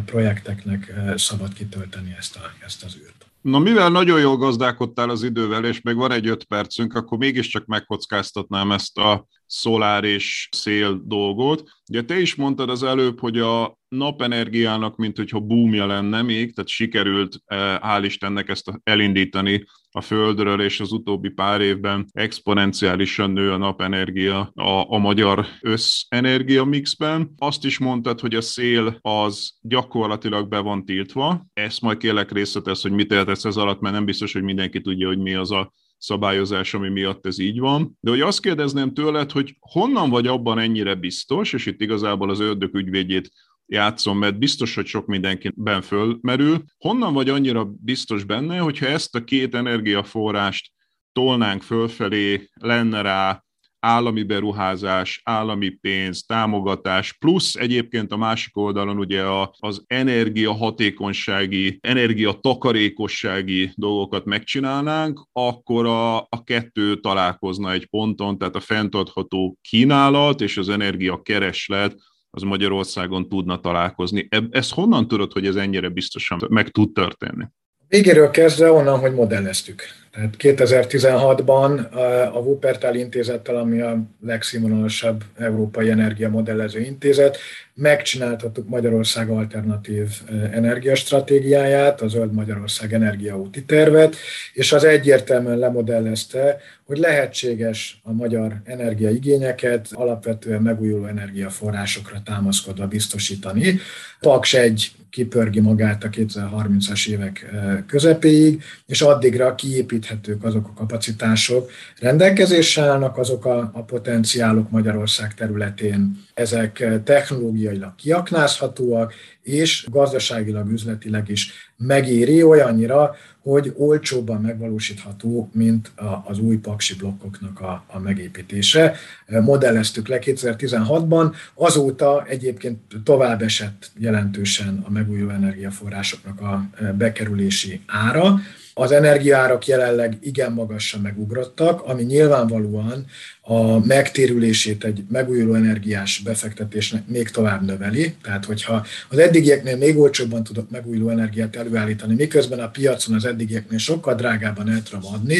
projekteknek 0.04 0.94
szabad 1.16 1.52
kitölteni 1.52 2.14
ezt, 2.18 2.36
a, 2.36 2.40
ezt 2.64 2.84
az 2.84 2.96
űrt. 2.96 3.26
Na, 3.40 3.58
mivel 3.58 3.90
nagyon 3.90 4.20
jól 4.20 4.36
gazdálkodtál 4.36 5.10
az 5.10 5.22
idővel, 5.22 5.64
és 5.64 5.80
még 5.80 5.94
van 5.94 6.12
egy 6.12 6.28
öt 6.28 6.44
percünk, 6.44 6.94
akkor 6.94 7.18
mégiscsak 7.18 7.66
megkockáztatnám 7.66 8.72
ezt 8.72 8.98
a 8.98 9.26
szolár 9.48 10.04
és 10.04 10.48
szél 10.50 11.02
dolgot. 11.04 11.62
Ugye 11.90 12.02
te 12.02 12.20
is 12.20 12.34
mondtad 12.34 12.70
az 12.70 12.82
előbb, 12.82 13.20
hogy 13.20 13.38
a 13.38 13.78
napenergiának, 13.88 14.96
mint 14.96 15.16
hogyha 15.16 15.40
boomja 15.40 15.86
lenne 15.86 16.22
még, 16.22 16.54
tehát 16.54 16.70
sikerült, 16.70 17.40
eh, 17.44 17.78
hál' 17.78 18.02
Istennek 18.04 18.48
ezt 18.48 18.72
elindítani 18.82 19.64
a 19.90 20.00
Földről, 20.00 20.60
és 20.60 20.80
az 20.80 20.92
utóbbi 20.92 21.28
pár 21.28 21.60
évben 21.60 22.06
exponenciálisan 22.12 23.30
nő 23.30 23.52
a 23.52 23.56
napenergia 23.56 24.52
a, 24.54 24.94
a 24.94 24.98
magyar 24.98 25.46
összenergia 25.60 26.64
mixben. 26.64 27.32
Azt 27.38 27.64
is 27.64 27.78
mondtad, 27.78 28.20
hogy 28.20 28.34
a 28.34 28.40
szél 28.40 28.98
az 29.00 29.58
gyakorlatilag 29.60 30.48
be 30.48 30.58
van 30.58 30.84
tiltva. 30.84 31.46
Ezt 31.52 31.80
majd 31.80 31.96
kérlek 31.98 32.32
részletez, 32.32 32.82
hogy 32.82 32.92
mit 32.92 33.12
értesz 33.12 33.44
ez 33.44 33.56
alatt, 33.56 33.80
mert 33.80 33.94
nem 33.94 34.04
biztos, 34.04 34.32
hogy 34.32 34.42
mindenki 34.42 34.80
tudja, 34.80 35.06
hogy 35.06 35.18
mi 35.18 35.34
az 35.34 35.50
a 35.50 35.72
szabályozás, 35.98 36.74
ami 36.74 36.88
miatt 36.88 37.26
ez 37.26 37.38
így 37.38 37.58
van. 37.58 37.98
De 38.00 38.10
hogy 38.10 38.20
azt 38.20 38.40
kérdezném 38.40 38.94
tőled, 38.94 39.32
hogy 39.32 39.56
honnan 39.58 40.10
vagy 40.10 40.26
abban 40.26 40.58
ennyire 40.58 40.94
biztos, 40.94 41.52
és 41.52 41.66
itt 41.66 41.80
igazából 41.80 42.30
az 42.30 42.40
ördög 42.40 42.74
ügyvédjét 42.74 43.30
játszom, 43.66 44.18
mert 44.18 44.38
biztos, 44.38 44.74
hogy 44.74 44.86
sok 44.86 45.06
mindenkiben 45.06 45.82
fölmerül. 45.82 46.64
Honnan 46.78 47.12
vagy 47.12 47.28
annyira 47.28 47.64
biztos 47.64 48.24
benne, 48.24 48.58
hogyha 48.58 48.86
ezt 48.86 49.14
a 49.14 49.24
két 49.24 49.54
energiaforrást 49.54 50.72
tolnánk 51.12 51.62
fölfelé, 51.62 52.48
lenne 52.54 53.00
rá 53.00 53.44
állami 53.80 54.22
beruházás, 54.22 55.20
állami 55.24 55.68
pénz, 55.68 56.24
támogatás, 56.26 57.12
plusz 57.12 57.54
egyébként 57.54 58.12
a 58.12 58.16
másik 58.16 58.56
oldalon 58.56 58.98
ugye 58.98 59.22
a, 59.22 59.54
az 59.58 59.84
energiahatékonysági, 59.86 61.78
energiatakarékossági 61.80 63.72
dolgokat 63.74 64.24
megcsinálnánk, 64.24 65.28
akkor 65.32 65.86
a, 65.86 66.16
a 66.16 66.42
kettő 66.44 67.00
találkozna 67.00 67.72
egy 67.72 67.86
ponton, 67.86 68.38
tehát 68.38 68.56
a 68.56 68.60
fenntartható 68.60 69.58
kínálat 69.60 70.40
és 70.40 70.56
az 70.56 70.68
energiakereslet 70.68 71.94
az 72.30 72.42
Magyarországon 72.42 73.28
tudna 73.28 73.60
találkozni. 73.60 74.28
Ezt 74.50 74.72
honnan 74.72 75.08
tudod, 75.08 75.32
hogy 75.32 75.46
ez 75.46 75.56
ennyire 75.56 75.88
biztosan 75.88 76.40
meg 76.48 76.68
tud 76.68 76.92
történni? 76.92 77.44
Végéről 77.88 78.30
kezdve 78.30 78.72
onnan, 78.72 78.98
hogy 78.98 79.14
modelleztük. 79.14 79.82
Tehát 80.12 80.34
2016-ban 80.38 81.90
a 82.32 82.38
Wuppertal 82.38 82.94
intézettel, 82.94 83.56
ami 83.56 83.80
a 83.80 84.02
legszínvonalasabb 84.26 85.24
európai 85.36 85.90
energiamodellező 85.90 86.80
intézet, 86.80 87.38
megcsináltattuk 87.74 88.68
Magyarország 88.68 89.28
alternatív 89.28 90.08
energiastratégiáját, 90.52 92.00
a 92.00 92.08
Zöld 92.08 92.32
Magyarország 92.32 92.92
energiaúti 92.92 93.64
tervet, 93.64 94.16
és 94.52 94.72
az 94.72 94.84
egyértelműen 94.84 95.58
lemodellezte, 95.58 96.60
hogy 96.84 96.98
lehetséges 96.98 98.00
a 98.02 98.12
magyar 98.12 98.56
energiaigényeket 98.64 99.88
alapvetően 99.92 100.62
megújuló 100.62 101.06
energiaforrásokra 101.06 102.22
támaszkodva 102.24 102.86
biztosítani. 102.86 103.78
Paks 104.20 104.54
egy 104.54 104.90
kipörgi 105.10 105.60
magát 105.60 106.04
a 106.04 106.08
2030-as 106.08 107.08
évek 107.08 107.46
közepéig, 107.86 108.62
és 108.86 109.00
addigra 109.00 109.54
kiépíthetők 109.98 110.44
azok 110.44 110.68
a 110.68 110.72
kapacitások, 110.72 111.70
rendelkezésre 112.00 112.82
állnak 112.82 113.18
azok 113.18 113.44
a, 113.44 113.70
a 113.74 113.82
potenciálok 113.82 114.70
Magyarország 114.70 115.34
területén, 115.34 116.24
ezek 116.34 117.02
technológiailag 117.04 117.94
kiaknázhatóak, 117.94 119.14
és 119.42 119.86
gazdaságilag, 119.90 120.70
üzletileg 120.70 121.28
is 121.28 121.52
megéri 121.76 122.42
olyannyira, 122.42 123.14
hogy 123.42 123.72
olcsóbban 123.76 124.40
megvalósítható, 124.40 125.50
mint 125.52 125.92
az 126.24 126.38
új 126.38 126.56
paksi 126.56 126.94
blokkoknak 126.94 127.60
a, 127.60 127.84
a 127.86 127.98
megépítése. 127.98 128.94
Modelleztük 129.26 130.08
le 130.08 130.18
2016-ban, 130.20 131.34
azóta 131.54 132.24
egyébként 132.28 132.78
tovább 133.04 133.42
esett 133.42 133.90
jelentősen 133.98 134.82
a 134.86 134.90
megújuló 134.90 135.30
energiaforrásoknak 135.30 136.40
a 136.40 136.68
bekerülési 136.96 137.80
ára, 137.86 138.40
az 138.78 138.92
energiárak 138.92 139.66
jelenleg 139.66 140.18
igen 140.20 140.52
magasra 140.52 141.00
megugrottak, 141.00 141.82
ami 141.82 142.02
nyilvánvalóan 142.02 143.06
a 143.40 143.86
megtérülését 143.86 144.84
egy 144.84 145.02
megújuló 145.10 145.54
energiás 145.54 146.20
befektetésnek 146.24 147.06
még 147.06 147.28
tovább 147.30 147.64
növeli. 147.64 148.14
Tehát, 148.22 148.44
hogyha 148.44 148.86
az 149.08 149.18
eddigieknél 149.18 149.76
még 149.76 149.98
olcsóbban 149.98 150.44
tudok 150.44 150.70
megújuló 150.70 151.08
energiát 151.08 151.56
előállítani, 151.56 152.14
miközben 152.14 152.58
a 152.58 152.70
piacon 152.70 153.14
az 153.14 153.24
eddigieknél 153.24 153.78
sokkal 153.78 154.14
drágában 154.14 154.70
el 154.70 154.82
tudom 154.82 155.14
adni, 155.14 155.36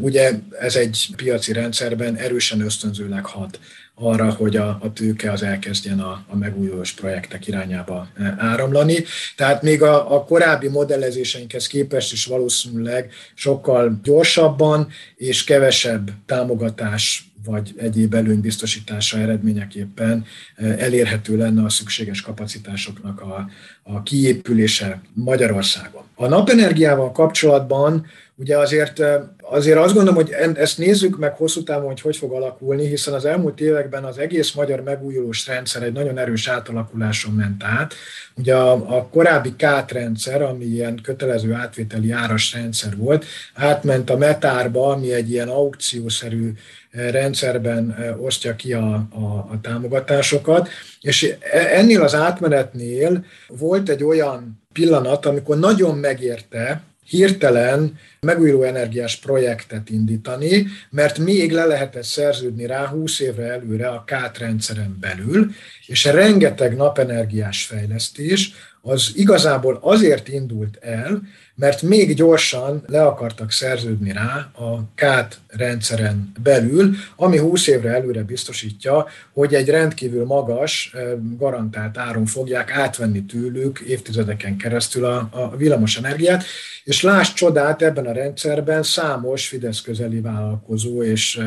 Ugye 0.00 0.32
ez 0.60 0.76
egy 0.76 1.08
piaci 1.16 1.52
rendszerben 1.52 2.16
erősen 2.16 2.60
ösztönzőleg 2.60 3.24
hat 3.24 3.58
arra, 4.02 4.30
hogy 4.30 4.56
a, 4.56 4.78
a 4.80 4.92
tőke 4.92 5.32
az 5.32 5.42
elkezdjen 5.42 6.00
a, 6.00 6.24
a 6.28 6.36
megújulós 6.36 6.92
projektek 6.92 7.46
irányába 7.46 8.08
e, 8.18 8.34
áramlani. 8.38 9.04
Tehát 9.36 9.62
még 9.62 9.82
a, 9.82 10.14
a 10.14 10.24
korábbi 10.24 10.68
modellezéseinkhez 10.68 11.66
képest 11.66 12.12
is 12.12 12.24
valószínűleg 12.24 13.12
sokkal 13.34 14.00
gyorsabban 14.02 14.88
és 15.16 15.44
kevesebb 15.44 16.10
támogatás 16.26 17.32
vagy 17.44 17.74
egyéb 17.76 18.14
előnybiztosítása 18.14 19.18
eredményeképpen 19.18 20.24
e, 20.56 20.64
elérhető 20.66 21.36
lenne 21.36 21.64
a 21.64 21.68
szükséges 21.68 22.20
kapacitásoknak 22.20 23.20
a, 23.20 23.50
a 23.82 24.02
kiépülése 24.02 25.00
Magyarországon. 25.14 26.02
A 26.14 26.26
napenergiával 26.26 27.12
kapcsolatban 27.12 28.06
ugye 28.42 28.58
azért 28.58 29.02
azért 29.42 29.78
azt 29.78 29.94
gondolom, 29.94 30.14
hogy 30.14 30.30
ezt 30.54 30.78
nézzük 30.78 31.18
meg 31.18 31.36
hosszú 31.36 31.62
távon, 31.62 31.86
hogy 31.86 32.00
hogy 32.00 32.16
fog 32.16 32.32
alakulni, 32.32 32.86
hiszen 32.86 33.14
az 33.14 33.24
elmúlt 33.24 33.60
években 33.60 34.04
az 34.04 34.18
egész 34.18 34.52
magyar 34.52 34.82
megújulós 34.82 35.46
rendszer 35.46 35.82
egy 35.82 35.92
nagyon 35.92 36.18
erős 36.18 36.48
átalakuláson 36.48 37.32
ment 37.32 37.62
át. 37.64 37.94
Ugye 38.36 38.54
a, 38.54 38.96
a 38.96 39.06
korábbi 39.06 39.56
KÁT 39.56 39.92
rendszer, 39.92 40.42
ami 40.42 40.64
ilyen 40.64 41.00
kötelező 41.02 41.52
átvételi 41.52 42.10
áras 42.10 42.52
rendszer 42.52 42.96
volt, 42.96 43.24
átment 43.54 44.10
a 44.10 44.16
metárba, 44.16 44.88
ami 44.88 45.12
egy 45.12 45.30
ilyen 45.30 45.48
aukciószerű 45.48 46.52
rendszerben 46.90 47.96
osztja 48.20 48.56
ki 48.56 48.72
a, 48.72 48.94
a, 49.10 49.24
a 49.24 49.58
támogatásokat, 49.62 50.68
és 51.00 51.34
e, 51.40 51.58
ennél 51.78 52.02
az 52.02 52.14
átmenetnél 52.14 53.24
volt 53.48 53.88
egy 53.88 54.04
olyan 54.04 54.62
pillanat, 54.72 55.26
amikor 55.26 55.58
nagyon 55.58 55.96
megérte 55.96 56.82
hirtelen 57.08 57.98
megújuló 58.20 58.62
energiás 58.62 59.16
projektet 59.16 59.90
indítani, 59.90 60.66
mert 60.90 61.18
még 61.18 61.52
le 61.52 61.64
lehetett 61.64 62.02
szerződni 62.02 62.66
rá 62.66 62.86
20 62.86 63.20
évre 63.20 63.52
előre 63.52 63.88
a 63.88 64.04
KÁT 64.04 64.38
rendszeren 64.38 64.96
belül, 65.00 65.50
és 65.86 66.04
rengeteg 66.04 66.76
napenergiás 66.76 67.64
fejlesztés 67.64 68.52
az 68.82 69.12
igazából 69.14 69.78
azért 69.80 70.28
indult 70.28 70.76
el, 70.80 71.22
mert 71.54 71.82
még 71.82 72.14
gyorsan 72.14 72.82
le 72.86 73.02
akartak 73.02 73.50
szerződni 73.50 74.12
rá 74.12 74.50
a 74.54 74.92
KÁT 74.94 75.38
rendszeren 75.46 76.32
belül, 76.42 76.94
ami 77.16 77.38
20 77.38 77.66
évre 77.66 77.90
előre 77.90 78.22
biztosítja, 78.22 79.06
hogy 79.32 79.54
egy 79.54 79.68
rendkívül 79.68 80.24
magas, 80.24 80.94
garantált 81.38 81.98
áron 81.98 82.26
fogják 82.26 82.70
átvenni 82.70 83.24
tőlük 83.24 83.78
évtizedeken 83.78 84.56
keresztül 84.56 85.04
a, 85.04 85.28
a 85.30 85.56
villamos 85.56 85.96
energiát, 85.96 86.44
és 86.84 87.02
láss 87.02 87.32
csodát, 87.32 87.82
ebben 87.82 88.06
a 88.06 88.12
rendszerben 88.12 88.82
számos 88.82 89.48
Fidesz 89.48 89.80
közeli 89.80 90.20
vállalkozó 90.20 91.02
és 91.02 91.40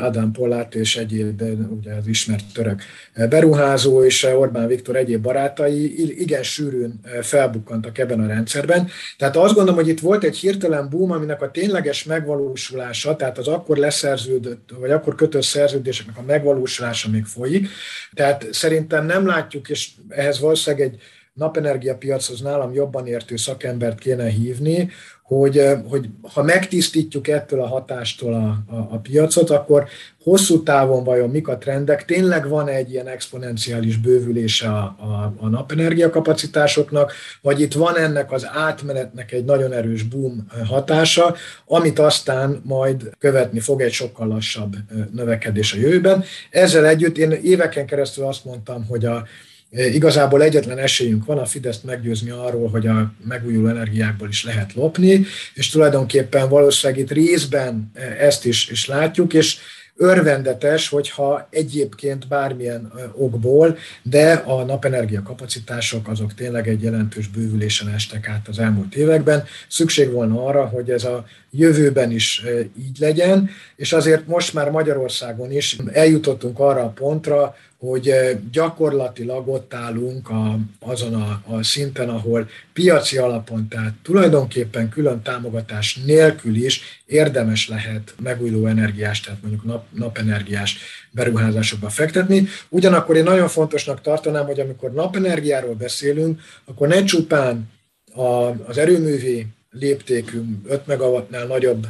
Adam 0.00 0.32
Pollát 0.32 0.74
és 0.74 0.96
egyéb, 0.96 1.42
ugye 1.70 1.94
az 1.94 2.06
ismert 2.06 2.44
török 2.52 2.82
beruházó 3.28 4.04
és 4.04 4.22
Orbán 4.22 4.66
Viktor 4.66 4.96
egyéb 4.96 5.22
barátai 5.22 6.20
igen 6.20 6.42
sűrűn 6.42 7.00
felbukkantak 7.22 7.98
ebben 7.98 8.20
a 8.20 8.26
rendszerben. 8.26 8.88
Tehát 9.18 9.36
azt 9.36 9.54
gondolom, 9.54 9.80
hogy 9.80 9.88
itt 9.88 10.00
volt 10.00 10.24
egy 10.24 10.36
hirtelen 10.36 10.88
boom, 10.88 11.10
aminek 11.10 11.42
a 11.42 11.50
tényleges 11.50 12.04
megvalósulása, 12.04 13.16
tehát 13.16 13.38
az 13.38 13.48
akkor 13.48 13.76
leszerződött, 13.76 14.70
vagy 14.80 14.90
akkor 14.90 15.14
kötött 15.14 15.42
szerződéseknek 15.42 16.18
a 16.18 16.22
megvalósulása 16.22 17.10
még 17.10 17.24
folyik. 17.24 17.68
Tehát 18.14 18.46
szerintem 18.50 19.06
nem 19.06 19.26
látjuk, 19.26 19.68
és 19.68 19.90
ehhez 20.08 20.40
valószínűleg 20.40 20.86
egy 20.86 21.00
napenergia 21.32 21.96
piachoz 21.96 22.40
nálam 22.40 22.74
jobban 22.74 23.06
értő 23.06 23.36
szakembert 23.36 23.98
kéne 23.98 24.28
hívni, 24.28 24.90
hogy, 25.36 25.62
hogy 25.88 26.08
ha 26.32 26.42
megtisztítjuk 26.42 27.28
ettől 27.28 27.60
a 27.60 27.66
hatástól 27.66 28.34
a, 28.34 28.74
a, 28.74 28.88
a 28.90 28.98
piacot, 28.98 29.50
akkor 29.50 29.88
hosszú 30.22 30.62
távon 30.62 31.04
vajon 31.04 31.30
mik 31.30 31.48
a 31.48 31.58
trendek, 31.58 32.04
tényleg 32.04 32.48
van 32.48 32.68
egy 32.68 32.90
ilyen 32.90 33.06
exponenciális 33.06 33.96
bővülése 33.96 34.68
a, 34.68 34.78
a, 34.78 35.34
a 35.38 35.48
napenergia 35.48 36.10
kapacitásoknak, 36.10 37.12
vagy 37.40 37.60
itt 37.60 37.72
van 37.72 37.96
ennek 37.96 38.32
az 38.32 38.46
átmenetnek 38.52 39.32
egy 39.32 39.44
nagyon 39.44 39.72
erős 39.72 40.02
boom 40.02 40.46
hatása, 40.66 41.34
amit 41.66 41.98
aztán 41.98 42.60
majd 42.64 43.10
követni 43.18 43.60
fog 43.60 43.80
egy 43.80 43.92
sokkal 43.92 44.28
lassabb 44.28 44.76
növekedés 45.12 45.72
a 45.72 45.76
jövőben. 45.76 46.24
Ezzel 46.50 46.86
együtt 46.86 47.18
én 47.18 47.30
éveken 47.30 47.86
keresztül 47.86 48.24
azt 48.24 48.44
mondtam, 48.44 48.86
hogy 48.86 49.04
a 49.04 49.24
Igazából 49.70 50.42
egyetlen 50.42 50.78
esélyünk 50.78 51.24
van 51.24 51.38
a 51.38 51.44
Fideszt 51.44 51.84
meggyőzni 51.84 52.30
arról, 52.30 52.68
hogy 52.68 52.86
a 52.86 53.12
megújuló 53.24 53.68
energiákból 53.68 54.28
is 54.28 54.44
lehet 54.44 54.74
lopni, 54.74 55.24
és 55.54 55.68
tulajdonképpen 55.68 56.48
valószínűleg 56.48 57.02
itt 57.02 57.10
részben 57.10 57.90
ezt 58.18 58.44
is, 58.44 58.68
is 58.68 58.86
látjuk, 58.86 59.32
és 59.34 59.58
örvendetes, 59.96 60.88
hogyha 60.88 61.48
egyébként 61.50 62.28
bármilyen 62.28 62.92
okból, 63.14 63.78
de 64.02 64.32
a 64.32 64.64
napenergia 64.64 65.22
kapacitások 65.22 66.08
azok 66.08 66.34
tényleg 66.34 66.68
egy 66.68 66.82
jelentős 66.82 67.28
bővülésen 67.28 67.88
estek 67.88 68.28
át 68.28 68.48
az 68.48 68.58
elmúlt 68.58 68.94
években. 68.94 69.44
Szükség 69.68 70.10
volna 70.10 70.46
arra, 70.46 70.66
hogy 70.66 70.90
ez 70.90 71.04
a 71.04 71.26
jövőben 71.50 72.10
is 72.10 72.44
így 72.78 72.98
legyen, 72.98 73.50
és 73.76 73.92
azért 73.92 74.26
most 74.26 74.54
már 74.54 74.70
Magyarországon 74.70 75.52
is 75.52 75.76
eljutottunk 75.92 76.58
arra 76.58 76.82
a 76.82 76.88
pontra, 76.88 77.54
hogy 77.80 78.12
gyakorlatilag 78.52 79.48
ott 79.48 79.74
állunk 79.74 80.30
a, 80.30 80.58
azon 80.80 81.14
a, 81.14 81.42
a 81.46 81.62
szinten, 81.62 82.08
ahol 82.08 82.48
piaci 82.72 83.16
alapon, 83.16 83.68
tehát 83.68 83.94
tulajdonképpen 84.02 84.88
külön 84.88 85.22
támogatás 85.22 86.00
nélkül 86.04 86.56
is 86.56 87.02
érdemes 87.06 87.68
lehet 87.68 88.14
megújuló 88.22 88.66
energiás, 88.66 89.20
tehát 89.20 89.40
mondjuk 89.42 89.64
nap, 89.64 89.84
napenergiás 89.90 90.78
beruházásokba 91.10 91.88
fektetni. 91.88 92.46
Ugyanakkor 92.68 93.16
én 93.16 93.24
nagyon 93.24 93.48
fontosnak 93.48 94.00
tartanám, 94.00 94.46
hogy 94.46 94.60
amikor 94.60 94.92
napenergiáról 94.92 95.74
beszélünk, 95.74 96.40
akkor 96.64 96.88
ne 96.88 97.04
csupán 97.04 97.70
a, 98.14 98.22
az 98.66 98.78
erőművi 98.78 99.46
léptékű 99.70 100.40
5 100.68 100.86
megawattnál 100.86 101.46
nagyobb 101.46 101.86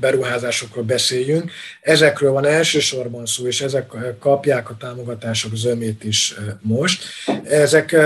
beruházásokról 0.00 0.84
beszéljünk. 0.84 1.50
Ezekről 1.80 2.32
van 2.32 2.46
elsősorban 2.46 3.26
szó, 3.26 3.46
és 3.46 3.60
ezek 3.60 3.92
kapják 4.18 4.70
a 4.70 4.76
támogatások 4.76 5.56
zömét 5.56 6.04
is 6.04 6.34
most. 6.60 7.04
Ezek 7.44 7.96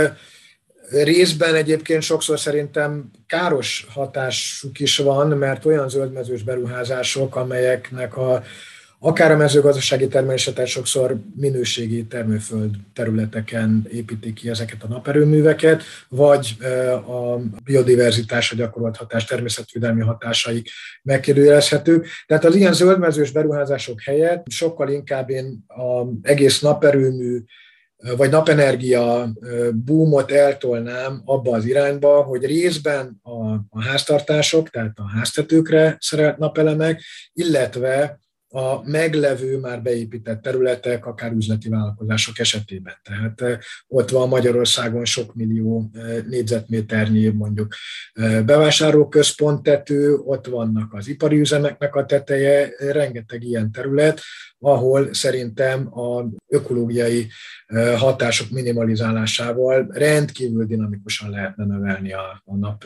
részben 0.91 1.55
egyébként 1.55 2.03
sokszor 2.03 2.41
szerintem 2.41 3.11
káros 3.27 3.87
hatásuk 3.91 4.81
is 4.81 4.97
van, 4.97 5.29
mert 5.29 5.65
olyan 5.65 5.89
zöldmezős 5.89 6.43
beruházások, 6.43 7.37
amelyeknek 7.37 8.17
a 8.17 8.43
akár 9.03 9.31
a 9.31 9.37
mezőgazdasági 9.37 10.09
természetet 10.09 10.67
sokszor 10.67 11.17
minőségi 11.37 12.07
termőföld 12.07 12.75
területeken 12.95 13.87
építik 13.93 14.35
ki 14.35 14.49
ezeket 14.49 14.83
a 14.83 14.89
naperőműveket, 14.89 15.83
vagy 16.09 16.57
a 17.07 17.37
biodiverzitásra 17.65 18.57
gyakorolt 18.57 18.97
hatás, 18.97 19.25
természetvédelmi 19.25 20.01
hatásaik 20.01 20.71
megkérdőjelezhetők. 21.03 22.07
Tehát 22.27 22.45
az 22.45 22.55
ilyen 22.55 22.73
zöldmezős 22.73 23.31
beruházások 23.31 24.01
helyett 24.01 24.45
sokkal 24.51 24.89
inkább 24.89 25.31
én 25.31 25.65
az 25.67 26.07
egész 26.23 26.61
naperőmű 26.61 27.39
vagy 28.17 28.31
napenergia 28.31 29.33
boomot 29.85 30.31
eltolnám 30.31 31.23
abba 31.25 31.57
az 31.57 31.65
irányba, 31.65 32.23
hogy 32.23 32.45
részben 32.45 33.21
a, 33.23 33.53
a 33.53 33.83
háztartások, 33.83 34.69
tehát 34.69 34.93
a 34.99 35.09
háztetőkre 35.17 35.97
szerelt 36.01 36.39
napelemek, 36.39 37.03
illetve 37.33 38.19
a 38.53 38.89
meglevő, 38.89 39.59
már 39.59 39.83
beépített 39.83 40.43
területek, 40.43 41.07
akár 41.07 41.33
üzleti 41.33 41.69
vállalkozások 41.69 42.39
esetében. 42.39 42.95
Tehát 43.03 43.41
eh, 43.41 43.59
ott 43.89 44.11
van 44.11 44.29
Magyarországon 44.29 45.05
sok 45.05 45.35
millió 45.35 45.91
eh, 45.93 46.23
négyzetméternyi 46.29 47.29
mondjuk 47.29 47.75
eh, 48.13 48.43
bevásárlóközpont 48.43 49.63
tető, 49.63 50.15
ott 50.15 50.47
vannak 50.47 50.95
az 50.95 51.09
ipari 51.09 51.41
üzemeknek 51.41 51.95
a 51.95 52.07
teteje, 52.07 52.71
rengeteg 52.79 53.43
ilyen 53.43 53.73
terület, 53.73 54.21
ahol 54.59 55.15
szerintem 55.15 55.99
a 55.99 56.25
ökológiai 56.49 57.27
hatások 57.97 58.51
minimalizálásával 58.51 59.87
rendkívül 59.93 60.65
dinamikusan 60.65 61.31
lehetne 61.31 61.65
növelni 61.65 62.13
a 62.13 62.43
nap, 62.45 62.85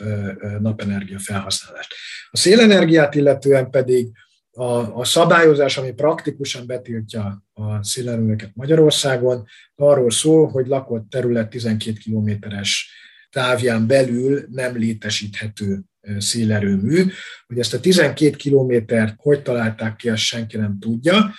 napenergia 0.59 1.19
felhasználást. 1.19 1.93
A 2.31 2.37
szélenergiát 2.37 3.15
illetően 3.15 3.69
pedig 3.69 4.11
a, 4.55 4.99
a 4.99 5.03
szabályozás, 5.03 5.77
ami 5.77 5.91
praktikusan 5.91 6.65
betiltja 6.67 7.43
a 7.53 7.83
szélerőműveket 7.83 8.51
Magyarországon, 8.53 9.45
arról 9.75 10.11
szól, 10.11 10.47
hogy 10.47 10.67
lakott 10.67 11.09
terület 11.09 11.49
12 11.49 11.97
kilométeres 11.97 12.91
távján 13.29 13.87
belül 13.87 14.45
nem 14.51 14.77
létesíthető 14.77 15.81
szélerőmű. 16.17 17.03
Hogy 17.47 17.59
ezt 17.59 17.73
a 17.73 17.79
12 17.79 18.35
kilométert 18.35 19.13
hogy 19.17 19.41
találták 19.41 19.95
ki, 19.95 20.09
ezt 20.09 20.21
senki 20.21 20.57
nem 20.57 20.77
tudja. 20.79 21.33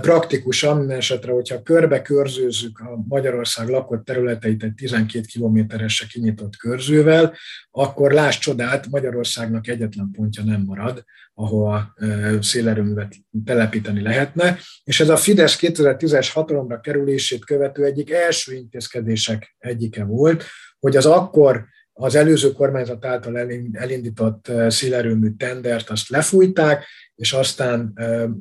Praktikusan 0.00 0.78
minden 0.78 0.96
esetre, 0.96 1.32
hogyha 1.32 1.62
körbe 1.62 2.02
körzőzzük 2.02 2.78
a 2.78 3.04
Magyarország 3.08 3.68
lakott 3.68 4.04
területeit 4.04 4.62
egy 4.62 4.74
12 4.74 5.24
kilométeresre 5.26 6.06
kinyitott 6.06 6.56
körzővel, 6.56 7.36
akkor 7.70 8.12
láss 8.12 8.38
csodát, 8.38 8.86
Magyarországnak 8.90 9.68
egyetlen 9.68 10.10
pontja 10.12 10.44
nem 10.44 10.62
marad, 10.66 11.04
ahol 11.34 11.94
szélerőművet 12.40 13.14
telepíteni 13.44 14.02
lehetne, 14.02 14.58
és 14.84 15.00
ez 15.00 15.08
a 15.08 15.16
Fidesz 15.16 15.58
2010-es 15.60 16.30
hatalomra 16.32 16.80
kerülését 16.80 17.44
követő 17.44 17.84
egyik 17.84 18.10
első 18.10 18.54
intézkedések 18.54 19.56
egyike 19.58 20.04
volt, 20.04 20.44
hogy 20.78 20.96
az 20.96 21.06
akkor 21.06 21.64
az 21.96 22.14
előző 22.14 22.52
kormányzat 22.52 23.04
által 23.04 23.38
elindított 23.72 24.52
szélerőmű 24.68 25.30
tendert, 25.36 25.90
azt 25.90 26.08
lefújták, 26.08 26.84
és 27.14 27.32
aztán 27.32 27.92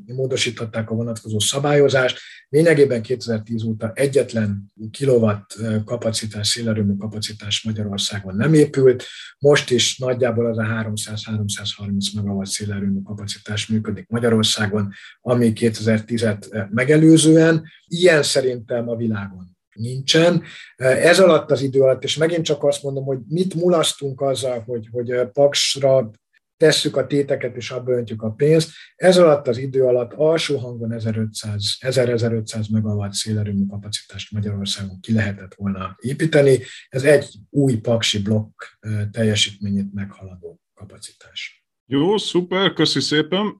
módosították 0.06 0.90
a 0.90 0.96
vonatkozó 0.96 1.40
szabályozást. 1.40 2.20
Lényegében 2.50 3.02
2010 3.02 3.64
óta 3.64 3.92
egyetlen 3.94 4.74
kilowatt 4.92 5.56
kapacitás, 5.86 6.48
szélerőmű 6.48 6.96
kapacitás 6.96 7.64
Magyarországon 7.64 8.36
nem 8.36 8.54
épült. 8.54 9.04
Most 9.40 9.72
is 9.72 9.98
nagyjából 9.98 10.46
az 10.46 10.58
a 10.58 10.64
300-330 10.64 12.16
megawatt 12.16 12.48
szélerőmű 12.48 13.02
kapacitás 13.04 13.68
működik 13.68 14.08
Magyarországon, 14.08 14.94
ami 15.22 15.52
2010-et 15.56 16.70
megelőzően. 16.70 17.64
Ilyen 17.88 18.24
szerintem 18.24 18.90
a 18.90 18.96
világon 18.96 19.52
nincsen. 19.74 20.44
Ez 20.76 21.20
alatt 21.20 21.52
az 21.52 21.62
idő 21.62 21.82
alatt, 21.82 22.04
és 22.04 22.18
megint 22.18 22.46
csak 22.46 22.64
azt 22.64 22.84
mondom, 22.84 23.04
hogy 23.04 23.20
mit 23.28 23.54
mulasztunk 23.54 24.22
azzal, 24.22 24.60
hogy, 24.60 24.88
hogy 24.92 25.28
Paksra 25.34 26.12
tesszük 26.58 26.98
a 26.98 27.08
téteket 27.08 27.56
és 27.56 27.72
abba 27.72 27.92
öntjük 27.92 28.22
a 28.22 28.32
pénzt. 28.32 28.72
Ez 28.96 29.18
alatt 29.18 29.48
az 29.48 29.58
idő 29.58 29.84
alatt 29.84 30.14
alsó 30.14 30.58
hangon 30.58 30.92
1500, 30.92 31.78
1000-1500 31.80 32.72
megawatt 32.72 33.14
szélerőmű 33.14 33.66
kapacitást 33.66 34.32
Magyarországon 34.32 35.00
ki 35.00 35.14
lehetett 35.14 35.54
volna 35.56 35.96
építeni. 36.00 36.60
Ez 36.90 37.04
egy 37.04 37.36
új 37.50 37.76
paksi 37.76 38.22
blokk 38.22 38.62
teljesítményét 39.12 39.94
meghaladó 39.94 40.60
kapacitás. 40.74 41.66
Jó, 41.86 42.18
szuper, 42.18 42.74
köszi 42.74 43.00
szépen! 43.00 43.60